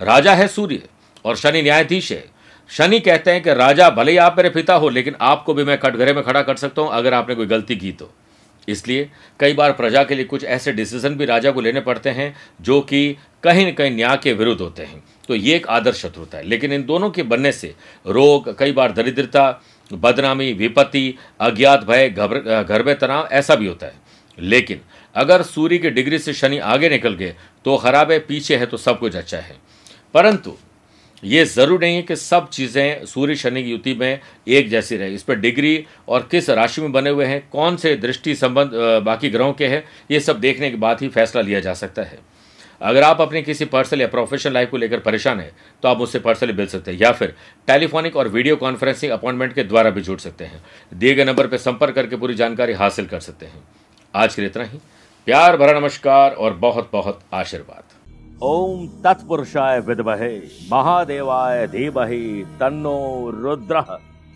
राजा 0.00 0.34
है 0.34 0.48
सूर्य 0.48 0.82
और 1.24 1.36
शनि 1.36 1.62
न्यायाधीश 1.62 2.12
है। 2.12 2.24
शनि 2.70 3.00
कहते 3.00 3.30
हैं 3.30 3.42
कि, 3.42 3.54
राजा, 3.54 3.90
भले 3.90 4.12
ही 4.12 4.18
आप 4.18 4.34
मेरे 4.36 4.50
पिता 4.50 4.74
हो, 4.74 4.88
लेकिन 4.88 5.16
आपको 5.20 5.54
भी 5.54 5.64
मैं 5.64 5.78
कटघरे 5.78 6.12
में 6.12 6.24
खड़ा 6.24 6.42
कर 6.42 6.56
सकता 6.56 6.82
हूँ 6.82 6.90
अगर 6.90 7.14
आपने 7.14 7.34
कोई 7.34 7.46
गलती 7.46 7.76
की 7.76 7.92
तो। 7.92 8.14
इसलिए 8.68 9.10
कई 9.40 9.52
बार 9.52 9.72
प्रजा 9.72 10.04
के 10.04 10.14
लिए 10.14 10.24
कुछ 10.24 10.44
ऐसे 10.44 10.72
डिसीज़न 10.72 11.14
भी 11.14 11.24
राजा 11.24 11.50
को 11.50 11.60
लेने 11.60 11.80
पड़ते 11.80 12.10
हैं, 12.10 12.36
जो 12.60 12.80
कि 12.80 13.16
कहीं 13.42 13.66
न 13.66 13.74
कहीं 13.74 13.90
न्याय 13.90 14.16
के 14.16 14.32
विरुद्ध 14.32 14.60
होते 14.60 14.82
हैं। 14.82 15.04
तो 15.28 15.34
ये 15.34 15.56
एक 15.56 15.66
आदर्श 15.66 15.96
शत्रुता 15.96 16.38
है। 16.38 16.46
लेकिन 16.46 16.72
इन 16.72 16.84
दोनों 16.84 17.10
के 17.10 17.22
बनने 17.22 17.52
से 17.52 17.74
रोग, 18.06 18.58
कई 18.58 18.72
बार 18.72 18.92
दरिद्रता 18.92 19.62
बदनामी, 19.92 20.52
विपत्ति, 20.52 21.14
अज्ञात 21.40 21.84
भय 21.84 22.08
घर 22.08 22.82
में 22.82 22.98
तनाव, 22.98 23.28
ऐसा 23.32 23.54
भी 23.54 23.66
होता 23.66 23.86
है। 23.86 24.08
लेकिन 24.38 24.80
अगर 25.16 25.42
सूर्य 25.42 25.78
की 25.78 25.90
डिग्री 25.90 26.18
से 26.18 26.32
शनि 26.32 26.58
आगे 26.58 26.88
निकल 26.88 27.14
गए 27.14 27.34
तो 27.64 27.76
खराब 27.76 28.10
है 28.12 28.18
पीछे 28.20 28.56
है 28.56 28.66
तो 28.66 28.76
सब 28.76 28.98
कुछ 28.98 29.16
अच्छा 29.16 29.38
है। 29.38 29.56
परंतु 30.14 30.56
ये 31.22 31.44
ज़रूर 31.44 31.80
नहीं 31.80 31.96
है 31.96 32.02
कि 32.02 32.16
सब 32.16 32.48
चीज़ें 32.48 33.04
सूर्य, 33.06 33.34
शनि 33.34 33.62
की 33.62 33.70
युति 33.70 33.94
में 33.94 34.20
एक 34.48 34.68
जैसी 34.70 34.96
रहे। 34.96 35.14
इस 35.14 35.22
पर 35.22 35.34
डिग्री 35.36 35.84
और 36.08 36.28
किस 36.30 36.48
राशि 36.50 36.80
में 36.80 36.92
बने 36.92 37.10
हुए 37.10 37.24
हैं, 37.26 37.42
कौन 37.52 37.76
से 37.76 37.94
दृष्टि 37.96 38.34
संबंध 38.34 38.70
बाकी 39.04 39.30
ग्रहों 39.30 39.52
के 39.52 39.66
हैं, 39.66 39.84
ये 40.10 40.20
सब 40.20 40.40
देखने 40.40 40.70
के 40.70 40.76
बाद 40.76 41.00
ही 41.00 41.08
फैसला 41.08 41.42
लिया 41.42 41.60
जा 41.60 41.74
सकता 41.74 42.02
है। 42.02 42.18
अगर 42.80 43.02
आप 43.02 43.20
अपनी 43.20 43.42
किसी 43.42 43.64
पर्सनल 43.64 44.00
या 44.00 44.06
प्रोफेशनल 44.06 44.54
लाइफ 44.54 44.70
को 44.70 44.76
लेकर 44.76 45.00
परेशान 45.00 45.40
हैं 45.40 45.50
तो 45.82 45.88
आप 45.88 45.98
मुझसे 45.98 46.18
पर्सनली 46.18 46.52
मिल 46.52 46.66
सकते 46.66 46.90
हैं, 46.90 46.98
या 47.00 47.12
फिर 47.12 47.34
टेलीफोनिक 47.68 48.16
और 48.16 48.28
वीडियो 48.28 48.56
कॉन्फ्रेंसिंग 48.56 49.12
अपॉइंटमेंट 49.12 49.52
के 49.52 49.62
द्वारा 49.64 49.90
भी 49.90 50.00
जुड़ 50.00 50.18
सकते 50.18 50.44
हैं। 50.44 50.62
दिए 50.92 51.14
गए 51.14 51.24
नंबर 51.24 51.46
पर 51.46 51.56
संपर्क 51.58 51.94
करके 51.94 52.16
पूरी 52.16 52.34
जानकारी 52.34 52.72
हासिल 52.74 53.06
कर 53.06 53.20
सकते 53.20 53.46
हैं। 53.46 53.62
आज 54.14 54.34
के 54.34 54.42
लिए 54.42 54.50
इतना 54.50 54.64
ही। 54.64 54.78
प्यार 55.26 55.56
भरा 55.56 55.78
नमस्कार 55.80 56.30
और 56.32 56.54
बहुत 56.56 56.90
बहुत 56.92 57.20
आशीर्वाद। 57.34 57.82
ओम 58.42 58.86
तत्पुरुषाय 59.04 59.80
विद्महे, 59.80 60.36
महादेवाय 60.72 61.66
धीमहि, 61.68 62.44
तन्नो 62.60 63.30
रुद्र 63.34 63.80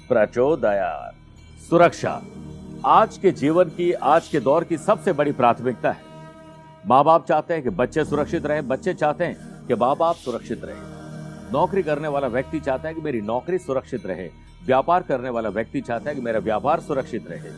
प्रचोदया 0.09 1.13
सुरक्षा। 1.71 2.21
आज 2.87 3.17
के 3.19 3.31
जीवन 3.33 3.65
की, 3.67 3.93
आज 3.93 4.29
के 4.29 4.41
दौर 4.41 4.65
की 4.65 4.77
सबसे 4.79 5.13
बड़ी 5.13 5.33
प्राथमिकता 5.33 5.91
है। 5.91 6.04
माँ 6.87 7.05
बाप 7.05 7.27
चाहते 7.27 7.55
हैं 7.55 7.63
कि 7.63 7.71
बच्चे 7.71 8.05
सुरक्षित 8.05 8.47
रहे, 8.47 8.63
बच्चे 8.63 8.95
चाहते 8.95 9.25
हैं 9.25 9.67
कि 9.67 9.75
माँ 9.75 9.97
बाप 9.97 10.17
सुरक्षित 10.17 10.65
रहे। 10.65 11.53
नौकरी 11.53 11.83
करने 11.83 12.09
वाला 12.09 12.27
व्यक्ति 12.27 12.61
चाहता 12.61 12.89
है 12.89 12.95
कि 12.95 13.01
मेरी 13.01 13.21
नौकरी 13.21 13.59
सुरक्षित 13.59 14.07
रहे। 14.07 14.31
व्यापार 14.67 15.03
करने 15.03 15.29
वाला 15.29 15.49
व्यक्ति 15.49 15.81
चाहता 15.81 16.11
है 16.11 16.17
कि 16.17 16.23
मेरा 16.23 16.39
व्यापार 16.39 16.81
सुरक्षित 16.81 17.31
रहे। 17.31 17.51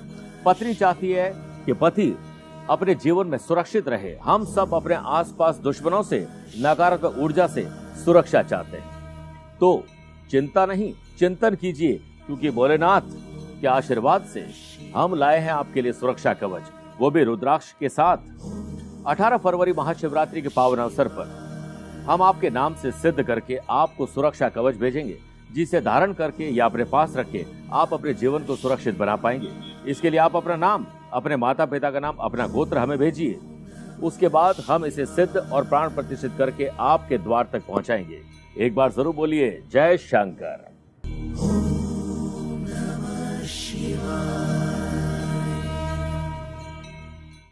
पत्नी 0.45 0.75
चाहती 0.75 1.13
है 1.13 1.33
कि 1.67 1.73
पति 1.73 2.19
अपने 2.71 2.95
जीवन 2.95 3.27
में 3.27 3.39
सुरक्षित 3.39 3.89
रहे। 3.89 4.17
हम 4.17 4.45
सब 4.45 4.75
अपने 4.75 4.95
आसपास 4.95 5.57
दुश्मनों 5.57 6.03
से, 6.03 6.29
नकारात्मक 6.59 7.19
ऊर्जा 7.19 7.47
से 7.47 7.69
सुरक्षा 8.05 8.43
चाहते 8.43 8.77
हैं। 8.77 8.95
तो 9.61 9.85
चिंता 10.31 10.67
नहीं, 10.67 10.93
चिंतन 11.19 11.55
कीजिए, 11.55 11.93
क्योंकि 12.27 12.51
भोलेनाथ 12.51 13.01
के 13.61 13.67
आशीर्वाद 13.67 14.23
से 14.25 14.47
हम 14.97 15.15
लाए 15.15 15.39
हैं 15.39 15.53
आपके 15.53 15.83
लिए 15.83 15.93
सुरक्षा 15.93 16.35
कवच। 16.35 16.63
वो 17.01 17.11
भी 17.11 17.25
रुद्राक्ष 17.25 17.73
के 17.73 17.89
साथ। 17.89 18.17
18 19.07 19.37
फरवरी 19.37 19.73
महाशिवरात्रि 19.73 20.43
के 20.43 20.49
पावन 20.49 20.79
अवसर 20.79 21.09
पर 21.09 22.05
हम 22.07 22.23
आपके 22.23 22.51
नाम 22.51 22.75
से 22.75 22.91
सिद्ध 22.93 23.23
करके 23.23 23.59
आपको 23.71 24.07
सुरक्षा 24.07 24.49
कवच 24.49 24.77
भेजेंगे, 24.77 25.17
जिसे 25.55 25.81
धारण 25.81 26.13
करके 26.13 26.49
या 26.51 26.65
अपने 26.65 26.85
पास 26.85 27.17
रख 27.17 27.31
के 27.31 27.45
आप 27.73 27.95
अपने 27.95 28.15
जीवन 28.15 28.45
को 28.45 28.57
सुरक्षित 28.57 28.99
बना 28.99 29.17
पाएँगे। 29.17 29.49
इसके 29.91 30.11
लिए 30.11 30.21
आप 30.21 30.37
अपना 30.37 30.57
नाम, 30.57 30.87
अपने 31.13 31.37
माता 31.37 31.67
पिता 31.67 31.91
का 31.91 32.01
नाम, 32.01 32.17
अपना 32.17 32.47
गोत्र 32.47 32.79
हमें 32.79 32.99
भेजिए। 32.99 33.39
उसके 34.03 34.29
बाद 34.29 34.57
हम 34.69 34.85
इसे 34.87 35.07
सिद्ध 35.07 35.37
और 35.37 35.65
प्राण 35.65 35.95
प्रतिष्ठित 35.95 36.33
करके 36.39 36.67
आपके 36.67 37.19
द्वार 37.19 37.49
तक 37.53 37.67
पहुंचाएँगे। 37.67 38.21
एक 38.59 38.75
बार 38.75 38.93
ज़रूर 38.93 39.15
बोलिए, 39.15 39.51
जय 39.73 39.97
शंकर। 39.97 40.75
शिवा 43.47 44.46